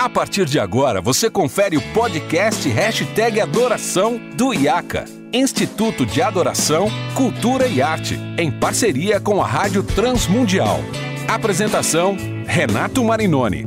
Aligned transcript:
A 0.00 0.08
partir 0.08 0.46
de 0.46 0.58
agora, 0.58 0.98
você 1.02 1.28
confere 1.28 1.76
o 1.76 1.92
podcast 1.92 2.66
Hashtag 2.66 3.38
Adoração 3.38 4.18
do 4.34 4.54
IACA, 4.54 5.04
Instituto 5.30 6.06
de 6.06 6.22
Adoração, 6.22 6.88
Cultura 7.14 7.66
e 7.66 7.82
Arte, 7.82 8.18
em 8.38 8.50
parceria 8.50 9.20
com 9.20 9.42
a 9.42 9.46
Rádio 9.46 9.82
Transmundial. 9.82 10.78
Apresentação, 11.28 12.16
Renato 12.46 13.04
Marinoni. 13.04 13.66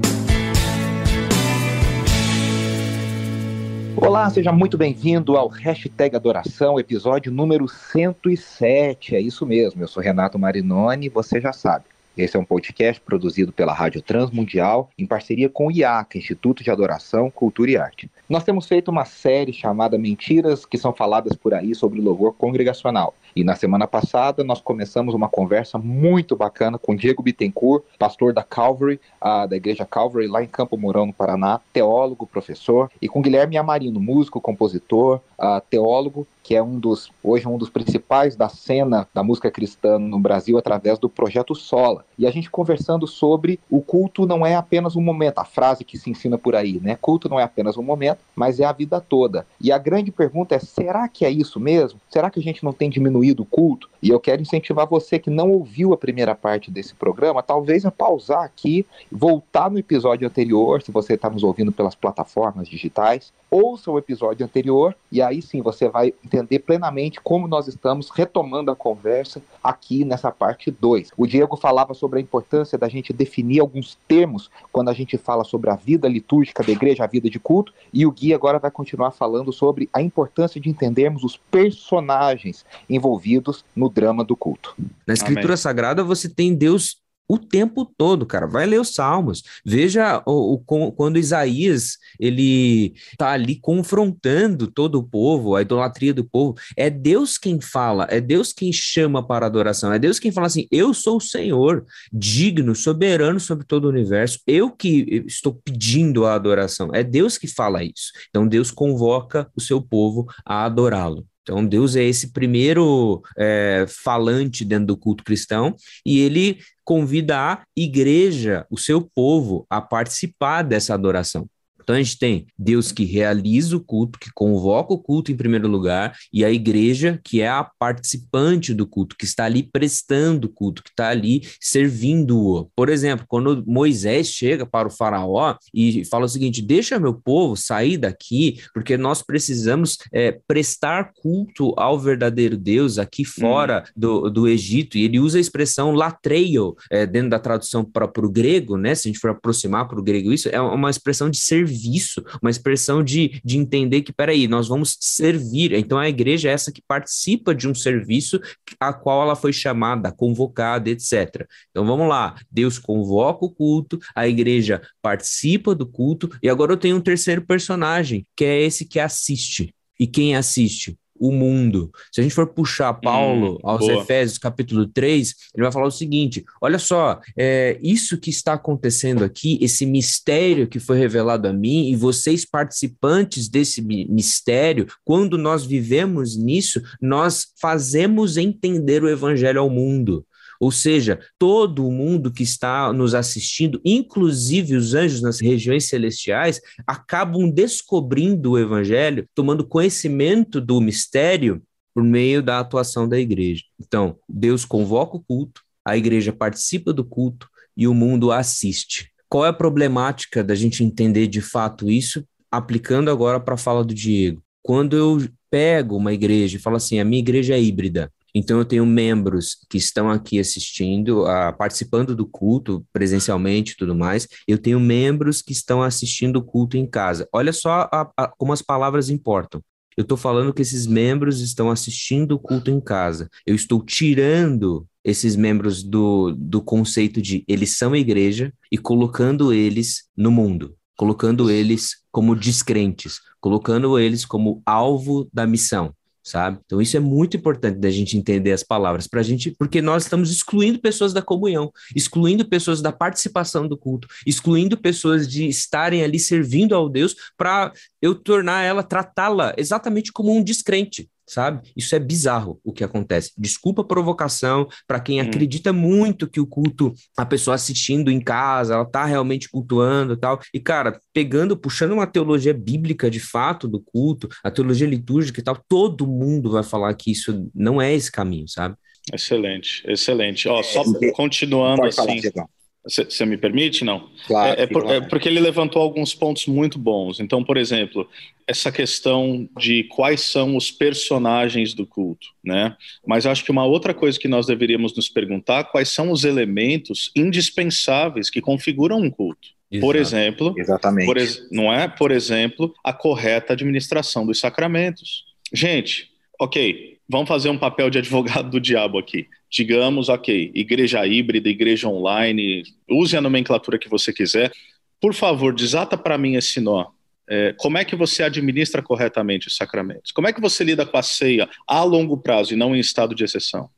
Olá, 3.95 4.27
seja 4.31 4.51
muito 4.51 4.75
bem-vindo 4.75 5.37
ao 5.37 5.47
Hashtag 5.47 6.15
Adoração, 6.15 6.79
episódio 6.79 7.31
número 7.31 7.67
107. 7.67 9.15
É 9.15 9.21
isso 9.21 9.45
mesmo, 9.45 9.83
eu 9.83 9.87
sou 9.87 10.01
Renato 10.01 10.39
Marinoni, 10.39 11.09
você 11.09 11.39
já 11.39 11.53
sabe. 11.53 11.92
Esse 12.15 12.37
é 12.37 12.39
um 12.39 12.45
podcast 12.45 13.01
produzido 13.01 13.51
pela 13.51 13.73
Rádio 13.73 14.01
Transmundial 14.01 14.89
em 14.97 15.05
parceria 15.05 15.49
com 15.49 15.67
o 15.67 15.71
IACA, 15.71 16.17
Instituto 16.17 16.63
de 16.63 16.69
Adoração, 16.69 17.31
Cultura 17.31 17.71
e 17.71 17.77
Arte. 17.77 18.11
Nós 18.29 18.45
temos 18.45 18.67
feito 18.67 18.89
uma 18.89 19.03
série 19.03 19.51
chamada 19.51 19.97
Mentiras 19.97 20.65
que 20.65 20.77
são 20.77 20.93
faladas 20.93 21.35
por 21.35 21.53
aí 21.53 21.75
sobre 21.75 21.99
louvor 21.99 22.33
congregacional. 22.33 23.13
E 23.35 23.43
na 23.43 23.53
semana 23.55 23.85
passada 23.85 24.45
nós 24.45 24.61
começamos 24.61 25.13
uma 25.13 25.27
conversa 25.27 25.77
muito 25.77 26.35
bacana 26.35 26.77
com 26.77 26.95
Diego 26.95 27.21
Bittencourt, 27.21 27.83
pastor 27.99 28.31
da 28.31 28.41
Calvary, 28.41 28.99
uh, 29.21 29.47
da 29.47 29.57
igreja 29.57 29.85
Calvary 29.85 30.27
lá 30.27 30.41
em 30.41 30.47
Campo 30.47 30.77
Mourão, 30.77 31.07
no 31.07 31.13
Paraná, 31.13 31.59
teólogo, 31.73 32.25
professor, 32.25 32.89
e 33.01 33.09
com 33.09 33.21
Guilherme 33.21 33.57
Amarino, 33.57 33.99
músico, 33.99 34.39
compositor, 34.39 35.19
uh, 35.37 35.59
teólogo, 35.69 36.25
que 36.43 36.55
é 36.55 36.61
um 36.61 36.77
dos 36.77 37.11
hoje 37.23 37.47
um 37.47 37.57
dos 37.57 37.69
principais 37.69 38.35
da 38.35 38.49
cena 38.49 39.07
da 39.13 39.23
música 39.23 39.49
cristã 39.49 39.97
no 39.97 40.19
Brasil 40.19 40.57
através 40.57 40.99
do 40.99 41.09
projeto 41.09 41.55
Sola. 41.55 42.05
E 42.19 42.27
a 42.27 42.31
gente 42.31 42.51
conversando 42.51 43.07
sobre 43.07 43.59
o 43.69 43.81
culto 43.81 44.27
não 44.27 44.45
é 44.45 44.55
apenas 44.55 44.95
um 44.95 45.01
momento, 45.01 45.39
a 45.39 45.45
frase 45.45 45.83
que 45.83 45.97
se 45.97 46.09
ensina 46.09 46.37
por 46.37 46.55
aí, 46.55 46.79
né? 46.81 46.97
Culto 47.01 47.29
não 47.29 47.39
é 47.39 47.43
apenas 47.43 47.77
um 47.77 47.83
momento, 47.83 48.12
mas 48.35 48.59
é 48.59 48.65
a 48.65 48.71
vida 48.71 48.99
toda. 48.99 49.45
E 49.59 49.71
a 49.71 49.77
grande 49.77 50.11
pergunta 50.11 50.55
é: 50.55 50.59
será 50.59 51.07
que 51.07 51.25
é 51.25 51.29
isso 51.29 51.59
mesmo? 51.59 51.99
Será 52.09 52.29
que 52.29 52.39
a 52.39 52.43
gente 52.43 52.63
não 52.63 52.73
tem 52.73 52.89
diminuído 52.89 53.43
o 53.43 53.45
culto? 53.45 53.89
E 54.01 54.09
eu 54.09 54.19
quero 54.19 54.41
incentivar 54.41 54.87
você 54.87 55.17
que 55.17 55.29
não 55.29 55.51
ouviu 55.51 55.93
a 55.93 55.97
primeira 55.97 56.35
parte 56.35 56.69
desse 56.69 56.93
programa, 56.93 57.41
talvez 57.41 57.85
a 57.85 57.91
pausar 57.91 58.43
aqui, 58.43 58.85
voltar 59.11 59.71
no 59.71 59.79
episódio 59.79 60.27
anterior, 60.27 60.81
se 60.81 60.91
você 60.91 61.13
está 61.13 61.29
nos 61.29 61.43
ouvindo 61.43 61.71
pelas 61.71 61.95
plataformas 61.95 62.67
digitais, 62.67 63.31
ouça 63.53 63.91
o 63.91 63.99
episódio 63.99 64.43
anterior 64.43 64.95
e 65.11 65.21
aí 65.21 65.39
sim 65.39 65.61
você 65.61 65.87
vai 65.87 66.11
entender 66.25 66.59
plenamente 66.59 67.21
como 67.21 67.47
nós 67.47 67.67
estamos 67.67 68.09
retomando 68.09 68.71
a 68.71 68.75
conversa 68.75 69.43
aqui 69.63 70.03
nessa 70.03 70.31
parte 70.31 70.71
2. 70.71 71.11
O 71.15 71.27
Diego 71.27 71.55
falava 71.55 71.93
sobre 71.93 72.17
a 72.17 72.21
importância 72.21 72.79
da 72.79 72.89
gente 72.89 73.13
definir 73.13 73.59
alguns 73.59 73.95
termos 74.07 74.49
quando 74.71 74.89
a 74.89 74.93
gente 74.93 75.17
fala 75.17 75.43
sobre 75.43 75.69
a 75.69 75.75
vida 75.75 76.07
litúrgica 76.07 76.63
da 76.63 76.71
igreja, 76.71 77.03
a 77.03 77.07
vida 77.07 77.29
de 77.29 77.39
culto, 77.39 77.71
e 77.93 78.07
o 78.07 78.11
Gui 78.11 78.33
agora 78.33 78.57
vai 78.57 78.71
continuar 78.71 79.11
falando 79.11 79.53
sobre 79.53 79.87
a 79.93 80.01
importância 80.01 80.59
de 80.59 80.69
entendermos 80.69 81.23
os 81.23 81.37
personagens 81.37 82.65
envolvidos 82.89 83.63
no 83.75 83.87
drama 83.87 84.23
do 84.23 84.35
culto. 84.35 84.75
Na 85.05 85.13
Escritura 85.13 85.45
Amém. 85.45 85.57
Sagrada 85.57 86.03
você 86.03 86.27
tem 86.27 86.55
Deus 86.55 87.02
o 87.27 87.37
tempo 87.37 87.85
todo, 87.97 88.25
cara. 88.25 88.47
Vai 88.47 88.65
ler 88.65 88.79
os 88.79 88.93
Salmos. 88.93 89.43
Veja 89.65 90.21
o, 90.25 90.55
o, 90.55 90.91
quando 90.91 91.17
Isaías 91.17 91.97
ele 92.19 92.93
tá 93.17 93.31
ali 93.31 93.55
confrontando 93.59 94.67
todo 94.67 94.99
o 94.99 95.03
povo, 95.03 95.55
a 95.55 95.61
idolatria 95.61 96.13
do 96.13 96.23
povo. 96.23 96.55
É 96.75 96.89
Deus 96.89 97.37
quem 97.37 97.59
fala, 97.61 98.07
é 98.09 98.19
Deus 98.19 98.53
quem 98.53 98.71
chama 98.71 99.25
para 99.25 99.45
adoração. 99.45 99.91
É 99.91 99.99
Deus 99.99 100.19
quem 100.19 100.31
fala 100.31 100.47
assim: 100.47 100.67
Eu 100.71 100.93
sou 100.93 101.17
o 101.17 101.21
Senhor, 101.21 101.85
digno, 102.11 102.75
soberano 102.75 103.39
sobre 103.39 103.65
todo 103.65 103.85
o 103.85 103.89
universo. 103.89 104.39
Eu 104.45 104.71
que 104.71 105.23
estou 105.25 105.53
pedindo 105.53 106.25
a 106.25 106.35
adoração. 106.35 106.89
É 106.93 107.03
Deus 107.03 107.37
que 107.37 107.47
fala 107.47 107.83
isso. 107.83 108.11
Então 108.29 108.47
Deus 108.47 108.71
convoca 108.71 109.49
o 109.55 109.61
seu 109.61 109.81
povo 109.81 110.27
a 110.45 110.65
adorá-lo. 110.65 111.25
Então, 111.43 111.65
Deus 111.65 111.95
é 111.95 112.03
esse 112.03 112.31
primeiro 112.31 113.21
é, 113.37 113.85
falante 113.87 114.63
dentro 114.63 114.87
do 114.87 114.97
culto 114.97 115.23
cristão 115.23 115.75
e 116.05 116.19
ele 116.19 116.59
convida 116.85 117.37
a 117.37 117.63
igreja, 117.75 118.65
o 118.69 118.77
seu 118.77 119.01
povo, 119.13 119.65
a 119.69 119.81
participar 119.81 120.63
dessa 120.63 120.93
adoração. 120.93 121.47
Então 121.83 121.95
a 121.95 122.01
gente 122.01 122.17
tem 122.17 122.47
Deus 122.57 122.91
que 122.91 123.03
realiza 123.03 123.75
o 123.75 123.79
culto, 123.79 124.17
que 124.17 124.31
convoca 124.33 124.93
o 124.93 124.97
culto 124.97 125.31
em 125.31 125.35
primeiro 125.35 125.67
lugar, 125.67 126.15
e 126.31 126.43
a 126.43 126.51
igreja 126.51 127.19
que 127.23 127.41
é 127.41 127.49
a 127.49 127.63
participante 127.63 128.73
do 128.73 128.87
culto, 128.87 129.15
que 129.17 129.25
está 129.25 129.45
ali 129.45 129.63
prestando 129.63 130.47
o 130.47 130.49
culto, 130.49 130.83
que 130.83 130.89
está 130.89 131.09
ali 131.09 131.41
servindo-o. 131.59 132.69
Por 132.75 132.89
exemplo, 132.89 133.25
quando 133.27 133.63
Moisés 133.67 134.27
chega 134.27 134.65
para 134.65 134.87
o 134.87 134.91
faraó 134.91 135.55
e 135.73 136.05
fala 136.05 136.25
o 136.25 136.29
seguinte: 136.29 136.61
deixa 136.61 136.99
meu 136.99 137.13
povo 137.13 137.55
sair 137.55 137.97
daqui, 137.97 138.59
porque 138.73 138.97
nós 138.97 139.21
precisamos 139.21 139.97
é, 140.11 140.39
prestar 140.47 141.11
culto 141.21 141.73
ao 141.77 141.99
verdadeiro 141.99 142.57
Deus 142.57 142.97
aqui 142.97 143.25
fora 143.25 143.83
hum. 143.87 143.91
do, 143.95 144.29
do 144.29 144.47
Egito. 144.47 144.97
E 144.97 145.03
ele 145.03 145.19
usa 145.19 145.37
a 145.37 145.41
expressão 145.41 145.91
latreio 145.91 146.75
é, 146.89 147.05
dentro 147.05 147.29
da 147.29 147.39
tradução 147.39 147.83
para 147.83 148.05
o 148.05 148.31
grego, 148.31 148.77
né? 148.77 148.95
Se 148.95 149.07
a 149.07 149.11
gente 149.11 149.19
for 149.19 149.31
aproximar 149.31 149.87
para 149.87 149.99
o 149.99 150.03
grego, 150.03 150.31
isso 150.31 150.49
é 150.49 150.61
uma 150.61 150.89
expressão 150.89 151.29
de 151.29 151.37
servir 151.37 151.72
serviço, 151.73 152.23
uma 152.41 152.49
expressão 152.49 153.03
de, 153.03 153.41
de 153.43 153.57
entender 153.57 154.01
que, 154.01 154.13
peraí, 154.13 154.47
nós 154.47 154.67
vamos 154.67 154.97
servir. 154.99 155.73
Então, 155.73 155.97
a 155.97 156.07
igreja 156.07 156.49
é 156.49 156.53
essa 156.53 156.71
que 156.71 156.81
participa 156.87 157.53
de 157.55 157.67
um 157.67 157.73
serviço 157.73 158.39
a 158.79 158.93
qual 158.93 159.23
ela 159.23 159.35
foi 159.35 159.51
chamada, 159.51 160.11
convocada, 160.11 160.89
etc. 160.89 161.47
Então, 161.71 161.85
vamos 161.85 162.07
lá. 162.07 162.35
Deus 162.51 162.77
convoca 162.77 163.45
o 163.45 163.49
culto, 163.49 163.99
a 164.15 164.27
igreja 164.27 164.81
participa 165.01 165.73
do 165.73 165.85
culto, 165.85 166.29
e 166.41 166.49
agora 166.49 166.73
eu 166.73 166.77
tenho 166.77 166.97
um 166.97 167.01
terceiro 167.01 167.45
personagem, 167.45 168.25
que 168.35 168.45
é 168.45 168.61
esse 168.61 168.85
que 168.85 168.99
assiste. 168.99 169.73
E 169.99 170.07
quem 170.07 170.35
assiste? 170.35 170.97
O 171.23 171.31
mundo. 171.31 171.89
Se 172.11 172.19
a 172.19 172.23
gente 172.23 172.35
for 172.35 172.47
puxar 172.47 172.93
Paulo 172.95 173.53
hum, 173.53 173.59
aos 173.63 173.79
boa. 173.79 174.01
Efésios, 174.01 174.37
capítulo 174.37 174.85
3, 174.85 175.33
ele 175.55 175.63
vai 175.63 175.71
falar 175.71 175.87
o 175.87 175.91
seguinte: 175.91 176.43
olha 176.61 176.77
só, 176.77 177.21
é, 177.37 177.79
isso 177.81 178.17
que 178.17 178.29
está 178.29 178.53
acontecendo 178.53 179.23
aqui, 179.23 179.57
esse 179.61 179.85
mistério 179.85 180.67
que 180.67 180.79
foi 180.79 180.97
revelado 180.97 181.47
a 181.47 181.53
mim, 181.53 181.89
e 181.89 181.95
vocês 181.95 182.43
participantes 182.43 183.47
desse 183.47 183.81
mistério, 183.81 184.85
quando 185.05 185.37
nós 185.37 185.65
vivemos 185.65 186.35
nisso, 186.35 186.81
nós 187.01 187.47
fazemos 187.61 188.35
entender 188.35 189.01
o 189.01 189.09
evangelho 189.09 189.61
ao 189.61 189.69
mundo. 189.69 190.25
Ou 190.63 190.71
seja, 190.71 191.19
todo 191.37 191.91
mundo 191.91 192.31
que 192.31 192.41
está 192.41 192.93
nos 192.93 193.13
assistindo, 193.13 193.81
inclusive 193.83 194.77
os 194.77 194.93
anjos 194.93 195.21
nas 195.21 195.41
regiões 195.41 195.89
celestiais, 195.89 196.61
acabam 196.87 197.51
descobrindo 197.51 198.51
o 198.51 198.57
evangelho, 198.57 199.27
tomando 199.35 199.67
conhecimento 199.67 200.61
do 200.61 200.79
mistério 200.79 201.61
por 201.93 202.01
meio 202.01 202.41
da 202.41 202.59
atuação 202.59 203.09
da 203.09 203.19
igreja. 203.19 203.63
Então, 203.77 204.17
Deus 204.29 204.63
convoca 204.63 205.17
o 205.17 205.19
culto, 205.19 205.61
a 205.83 205.97
igreja 205.97 206.31
participa 206.31 206.93
do 206.93 207.03
culto 207.03 207.49
e 207.75 207.85
o 207.85 207.93
mundo 207.93 208.31
assiste. 208.31 209.11
Qual 209.27 209.45
é 209.45 209.49
a 209.49 209.53
problemática 209.53 210.41
da 210.41 210.55
gente 210.55 210.81
entender 210.81 211.27
de 211.27 211.41
fato 211.41 211.91
isso, 211.91 212.23
aplicando 212.49 213.11
agora 213.11 213.37
para 213.37 213.55
a 213.55 213.57
fala 213.57 213.83
do 213.83 213.93
Diego? 213.93 214.41
Quando 214.61 214.95
eu 214.95 215.27
pego 215.51 215.97
uma 215.97 216.13
igreja 216.13 216.55
e 216.55 216.61
falo 216.61 216.77
assim, 216.77 217.01
a 217.01 217.03
minha 217.03 217.19
igreja 217.19 217.53
é 217.53 217.61
híbrida, 217.61 218.09
então, 218.35 218.57
eu 218.57 218.65
tenho 218.65 218.85
membros 218.85 219.55
que 219.69 219.77
estão 219.77 220.09
aqui 220.09 220.39
assistindo, 220.39 221.23
uh, 221.23 221.55
participando 221.55 222.15
do 222.15 222.25
culto 222.25 222.83
presencialmente 222.91 223.73
e 223.73 223.75
tudo 223.75 223.93
mais. 223.93 224.27
Eu 224.47 224.57
tenho 224.57 224.79
membros 224.79 225.41
que 225.41 225.51
estão 225.51 225.83
assistindo 225.83 226.37
o 226.37 226.43
culto 226.43 226.75
em 226.75 226.87
casa. 226.87 227.27
Olha 227.31 227.53
só 227.53 227.87
a, 227.91 228.11
a, 228.17 228.27
como 228.27 228.51
as 228.51 228.61
palavras 228.61 229.09
importam. 229.09 229.61
Eu 229.95 230.01
estou 230.01 230.17
falando 230.17 230.51
que 230.51 230.63
esses 230.63 230.87
membros 230.87 231.41
estão 231.41 231.69
assistindo 231.69 232.31
o 232.31 232.39
culto 232.39 232.71
em 232.71 232.81
casa. 232.81 233.29
Eu 233.45 233.53
estou 233.53 233.85
tirando 233.85 234.87
esses 235.03 235.35
membros 235.35 235.83
do, 235.83 236.33
do 236.35 236.59
conceito 236.59 237.21
de 237.21 237.43
eles 237.47 237.77
são 237.77 237.95
igreja 237.95 238.51
e 238.71 238.79
colocando 238.79 239.53
eles 239.53 240.05
no 240.17 240.31
mundo, 240.31 240.75
colocando 240.97 241.51
eles 241.51 241.97
como 242.11 242.35
descrentes, 242.35 243.19
colocando 243.39 243.99
eles 243.99 244.25
como 244.25 244.63
alvo 244.65 245.29
da 245.31 245.45
missão 245.45 245.93
sabe? 246.23 246.59
Então 246.65 246.81
isso 246.81 246.95
é 246.95 246.99
muito 246.99 247.35
importante 247.35 247.77
da 247.77 247.91
gente 247.91 248.17
entender 248.17 248.51
as 248.51 248.63
palavras 248.63 249.07
para 249.07 249.19
a 249.19 249.23
gente, 249.23 249.51
porque 249.51 249.81
nós 249.81 250.03
estamos 250.03 250.31
excluindo 250.31 250.79
pessoas 250.79 251.13
da 251.13 251.21
comunhão, 251.21 251.71
excluindo 251.95 252.47
pessoas 252.47 252.81
da 252.81 252.91
participação 252.91 253.67
do 253.67 253.77
culto, 253.77 254.07
excluindo 254.25 254.77
pessoas 254.77 255.27
de 255.27 255.47
estarem 255.47 256.03
ali 256.03 256.19
servindo 256.19 256.73
ao 256.73 256.87
Deus 256.87 257.15
para 257.37 257.73
eu 258.01 258.15
tornar 258.15 258.61
ela, 258.63 258.81
tratá-la 258.81 259.53
exatamente 259.57 260.11
como 260.11 260.31
um 260.31 260.43
descrente 260.43 261.09
sabe? 261.25 261.71
Isso 261.75 261.95
é 261.95 261.99
bizarro 261.99 262.59
o 262.63 262.73
que 262.73 262.83
acontece. 262.83 263.31
Desculpa 263.37 263.81
a 263.81 263.85
provocação 263.85 264.67
para 264.87 264.99
quem 264.99 265.21
hum. 265.21 265.25
acredita 265.25 265.71
muito 265.71 266.29
que 266.29 266.39
o 266.39 266.47
culto, 266.47 266.93
a 267.17 267.25
pessoa 267.25 267.55
assistindo 267.55 268.11
em 268.11 268.19
casa, 268.19 268.75
ela 268.75 268.85
tá 268.85 269.05
realmente 269.05 269.49
cultuando 269.49 270.13
e 270.13 270.17
tal. 270.17 270.39
E 270.53 270.59
cara, 270.59 270.99
pegando, 271.13 271.57
puxando 271.57 271.93
uma 271.93 272.07
teologia 272.07 272.53
bíblica 272.53 273.09
de 273.09 273.19
fato 273.19 273.67
do 273.67 273.79
culto, 273.79 274.27
a 274.43 274.51
teologia 274.51 274.87
litúrgica 274.87 275.39
e 275.39 275.43
tal, 275.43 275.57
todo 275.67 276.07
mundo 276.07 276.51
vai 276.51 276.63
falar 276.63 276.93
que 276.95 277.11
isso 277.11 277.49
não 277.53 277.81
é 277.81 277.93
esse 277.93 278.11
caminho, 278.11 278.47
sabe? 278.47 278.75
Excelente, 279.11 279.83
excelente. 279.85 280.47
Ó, 280.47 280.63
só 280.63 280.83
é, 281.01 281.11
continuando 281.11 281.85
assim. 281.85 282.21
Falar, 282.31 282.47
Você 282.85 283.25
me 283.25 283.37
permite, 283.37 283.85
não? 283.85 284.09
Claro. 284.27 284.59
É, 284.59 284.63
é, 284.63 284.67
por, 284.67 284.91
é, 284.91 284.99
porque 284.99 285.29
ele 285.29 285.39
levantou 285.39 285.81
alguns 285.81 286.13
pontos 286.13 286.47
muito 286.47 286.77
bons. 286.77 287.21
Então, 287.21 287.41
por 287.41 287.55
exemplo, 287.55 288.09
essa 288.45 288.73
questão 288.73 289.47
de 289.57 289.85
quais 289.85 290.19
são 290.19 290.57
os 290.57 290.69
personagens 290.69 291.73
do 291.73 291.87
culto, 291.87 292.27
né? 292.43 292.75
Mas 293.07 293.25
acho 293.25 293.45
que 293.45 293.51
uma 293.51 293.65
outra 293.65 293.93
coisa 293.93 294.19
que 294.19 294.27
nós 294.27 294.45
deveríamos 294.45 294.93
nos 294.95 295.07
perguntar, 295.07 295.63
quais 295.65 295.89
são 295.89 296.11
os 296.11 296.25
elementos 296.25 297.09
indispensáveis 297.15 298.29
que 298.29 298.41
configuram 298.41 298.99
um 298.99 299.09
culto? 299.09 299.47
Exato. 299.71 299.85
Por 299.87 299.95
exemplo, 299.95 300.53
exatamente, 300.57 301.05
por, 301.05 301.17
não 301.51 301.73
é? 301.73 301.87
Por 301.87 302.11
exemplo, 302.11 302.73
a 302.83 302.93
correta 302.93 303.53
administração 303.53 304.25
dos 304.25 304.39
sacramentos. 304.39 305.23
Gente, 305.51 306.11
ok, 306.39 306.97
vamos 307.07 307.27
fazer 307.27 307.49
um 307.49 307.57
papel 307.57 307.89
de 307.89 307.97
advogado 307.97 308.49
do 308.51 308.59
diabo 308.59 308.97
aqui. 308.99 309.27
Digamos, 309.53 310.09
ok, 310.09 310.51
igreja 310.55 311.05
híbrida, 311.05 311.47
igreja 311.47 311.87
online, 311.87 312.63
use 312.89 313.15
a 313.15 313.21
nomenclatura 313.21 313.77
que 313.77 313.87
você 313.87 314.11
quiser. 314.11 314.51
Por 314.99 315.13
favor, 315.13 315.53
desata 315.53 315.95
para 315.95 316.17
mim 316.17 316.35
esse 316.35 316.59
nó. 316.59 316.87
É, 317.29 317.53
como 317.57 317.77
é 317.77 317.85
que 317.85 317.95
você 317.95 318.23
administra 318.23 318.81
corretamente 318.81 319.47
os 319.47 319.55
sacramentos? 319.55 320.11
Como 320.11 320.27
é 320.27 320.33
que 320.33 320.41
você 320.41 320.63
lida 320.63 320.87
com 320.87 320.97
a 320.97 321.03
ceia 321.03 321.47
a 321.67 321.83
longo 321.83 322.17
prazo 322.17 322.53
e 322.53 322.57
não 322.57 322.75
em 322.75 322.79
estado 322.79 323.13
de 323.13 323.23
exceção? 323.23 323.69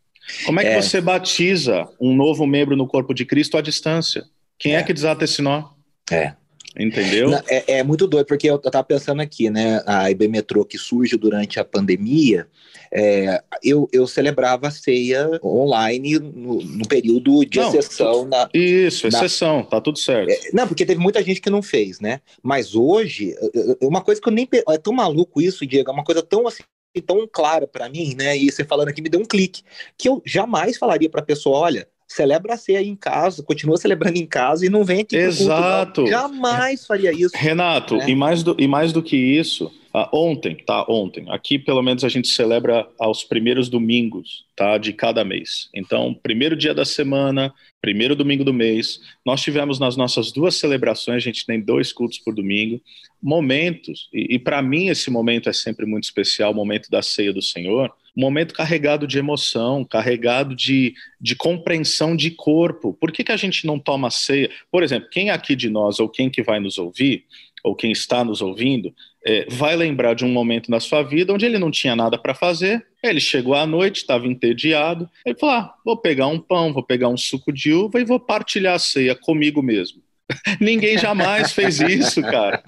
Como 0.45 0.61
é 0.61 0.63
que 0.63 0.69
é. 0.69 0.81
você 0.81 1.01
batiza 1.01 1.87
um 1.99 2.15
novo 2.15 2.47
membro 2.47 2.77
no 2.77 2.87
corpo 2.87 3.13
de 3.13 3.25
Cristo 3.25 3.57
à 3.57 3.61
distância? 3.61 4.23
Quem 4.57 4.75
é, 4.75 4.79
é 4.79 4.83
que 4.83 4.93
desata 4.93 5.25
esse 5.25 5.41
nó? 5.41 5.71
É. 6.09 6.33
Entendeu? 6.77 7.33
É, 7.47 7.77
é, 7.79 7.83
muito 7.83 8.05
doido, 8.05 8.25
porque 8.25 8.49
eu, 8.49 8.57
estava 8.57 8.83
pensando 8.83 9.21
aqui, 9.21 9.49
né? 9.49 9.81
A 9.85 10.11
IB 10.11 10.27
Metrô 10.27 10.65
que 10.65 10.77
surge 10.77 11.17
durante 11.17 11.59
a 11.59 11.63
pandemia, 11.63 12.47
é, 12.91 13.41
eu, 13.63 13.87
eu 13.93 14.05
celebrava 14.05 14.67
a 14.67 14.71
ceia 14.71 15.39
online 15.43 16.19
no, 16.19 16.61
no 16.61 16.87
período 16.87 17.45
de 17.45 17.59
não, 17.59 17.69
exceção. 17.69 18.25
Na, 18.25 18.49
isso, 18.53 19.09
na, 19.09 19.17
exceção, 19.17 19.63
tá 19.63 19.79
tudo 19.79 19.97
certo. 19.99 20.29
É, 20.29 20.51
não, 20.53 20.67
porque 20.67 20.85
teve 20.85 20.99
muita 20.99 21.23
gente 21.23 21.41
que 21.41 21.49
não 21.49 21.61
fez, 21.61 21.99
né? 21.99 22.19
Mas 22.43 22.75
hoje, 22.75 23.35
uma 23.81 24.01
coisa 24.01 24.21
que 24.21 24.27
eu 24.27 24.33
nem. 24.33 24.47
É 24.69 24.77
tão 24.77 24.93
maluco 24.93 25.41
isso, 25.41 25.65
Diego, 25.65 25.89
é 25.89 25.93
uma 25.93 26.03
coisa 26.03 26.21
tão 26.21 26.47
assim 26.47 26.63
tão 27.01 27.27
clara 27.29 27.67
para 27.67 27.89
mim, 27.89 28.15
né? 28.17 28.37
E 28.37 28.49
você 28.49 28.63
falando 28.63 28.87
aqui 28.87 29.01
me 29.01 29.09
deu 29.09 29.19
um 29.19 29.25
clique 29.25 29.63
que 29.97 30.07
eu 30.07 30.21
jamais 30.25 30.77
falaria 30.77 31.09
para 31.09 31.21
pessoa, 31.21 31.59
olha, 31.59 31.87
celebra 32.07 32.53
a 32.53 32.57
ceia 32.57 32.81
em 32.81 32.95
casa, 32.95 33.43
continua 33.43 33.77
celebrando 33.77 34.17
em 34.17 34.25
casa 34.25 34.65
e 34.65 34.69
não 34.69 34.83
vem 34.83 35.01
aqui. 35.01 35.15
Exato. 35.15 36.01
Culto, 36.01 36.11
Jamais 36.11 36.85
faria 36.85 37.11
isso. 37.11 37.35
Renato, 37.35 37.97
né? 37.97 38.09
e, 38.09 38.15
mais 38.15 38.43
do, 38.43 38.55
e 38.59 38.67
mais 38.67 38.93
do 38.93 39.01
que 39.01 39.17
isso, 39.17 39.67
uh, 39.93 40.07
ontem, 40.13 40.55
tá? 40.55 40.85
Ontem. 40.87 41.25
Aqui, 41.29 41.57
pelo 41.57 41.81
menos, 41.81 42.03
a 42.03 42.09
gente 42.09 42.27
celebra 42.27 42.87
aos 42.99 43.23
primeiros 43.23 43.69
domingos, 43.69 44.45
tá? 44.55 44.77
De 44.77 44.93
cada 44.93 45.23
mês. 45.23 45.69
Então, 45.73 46.13
primeiro 46.13 46.55
dia 46.55 46.73
da 46.73 46.85
semana, 46.85 47.53
primeiro 47.81 48.15
domingo 48.15 48.43
do 48.43 48.53
mês, 48.53 48.99
nós 49.25 49.41
tivemos 49.41 49.79
nas 49.79 49.97
nossas 49.97 50.31
duas 50.31 50.55
celebrações, 50.55 51.17
a 51.17 51.19
gente 51.19 51.45
tem 51.45 51.59
dois 51.59 51.91
cultos 51.91 52.19
por 52.19 52.33
domingo, 52.33 52.81
momentos, 53.21 54.09
e, 54.13 54.35
e 54.35 54.39
para 54.39 54.61
mim 54.61 54.89
esse 54.89 55.09
momento 55.09 55.49
é 55.49 55.53
sempre 55.53 55.85
muito 55.85 56.03
especial, 56.03 56.51
o 56.51 56.55
momento 56.55 56.89
da 56.89 57.01
ceia 57.01 57.33
do 57.33 57.41
Senhor 57.41 57.91
um 58.15 58.21
momento 58.21 58.53
carregado 58.53 59.05
de 59.05 59.19
emoção, 59.19 59.83
carregado 59.83 60.55
de, 60.55 60.93
de 61.19 61.35
compreensão 61.35 62.15
de 62.15 62.31
corpo. 62.31 62.93
Por 62.93 63.11
que, 63.11 63.23
que 63.23 63.31
a 63.31 63.37
gente 63.37 63.67
não 63.67 63.77
toma 63.77 64.09
ceia? 64.09 64.49
Por 64.71 64.83
exemplo, 64.83 65.09
quem 65.09 65.29
aqui 65.29 65.55
de 65.55 65.69
nós, 65.69 65.99
ou 65.99 66.07
quem 66.07 66.29
que 66.29 66.41
vai 66.41 66.59
nos 66.59 66.77
ouvir, 66.77 67.25
ou 67.63 67.75
quem 67.75 67.91
está 67.91 68.23
nos 68.23 68.41
ouvindo, 68.41 68.93
é, 69.25 69.47
vai 69.49 69.75
lembrar 69.75 70.13
de 70.13 70.23
um 70.23 70.31
momento 70.31 70.69
na 70.69 70.79
sua 70.79 71.01
vida 71.01 71.33
onde 71.33 71.45
ele 71.45 71.57
não 71.57 71.71
tinha 71.71 71.95
nada 71.95 72.15
para 72.17 72.35
fazer, 72.35 72.85
ele 73.03 73.19
chegou 73.19 73.55
à 73.55 73.65
noite, 73.65 73.97
estava 73.97 74.27
entediado, 74.27 75.09
ele 75.25 75.37
falou: 75.37 75.55
ah, 75.55 75.73
vou 75.83 75.97
pegar 75.97 76.27
um 76.27 76.39
pão, 76.39 76.71
vou 76.71 76.83
pegar 76.83 77.09
um 77.09 77.17
suco 77.17 77.51
de 77.51 77.73
uva 77.73 77.99
e 77.99 78.05
vou 78.05 78.19
partilhar 78.19 78.75
a 78.75 78.79
ceia 78.79 79.15
comigo 79.15 79.63
mesmo. 79.63 80.01
Ninguém 80.61 80.97
jamais 80.97 81.51
fez 81.51 81.79
isso, 81.79 82.21
cara. 82.21 82.63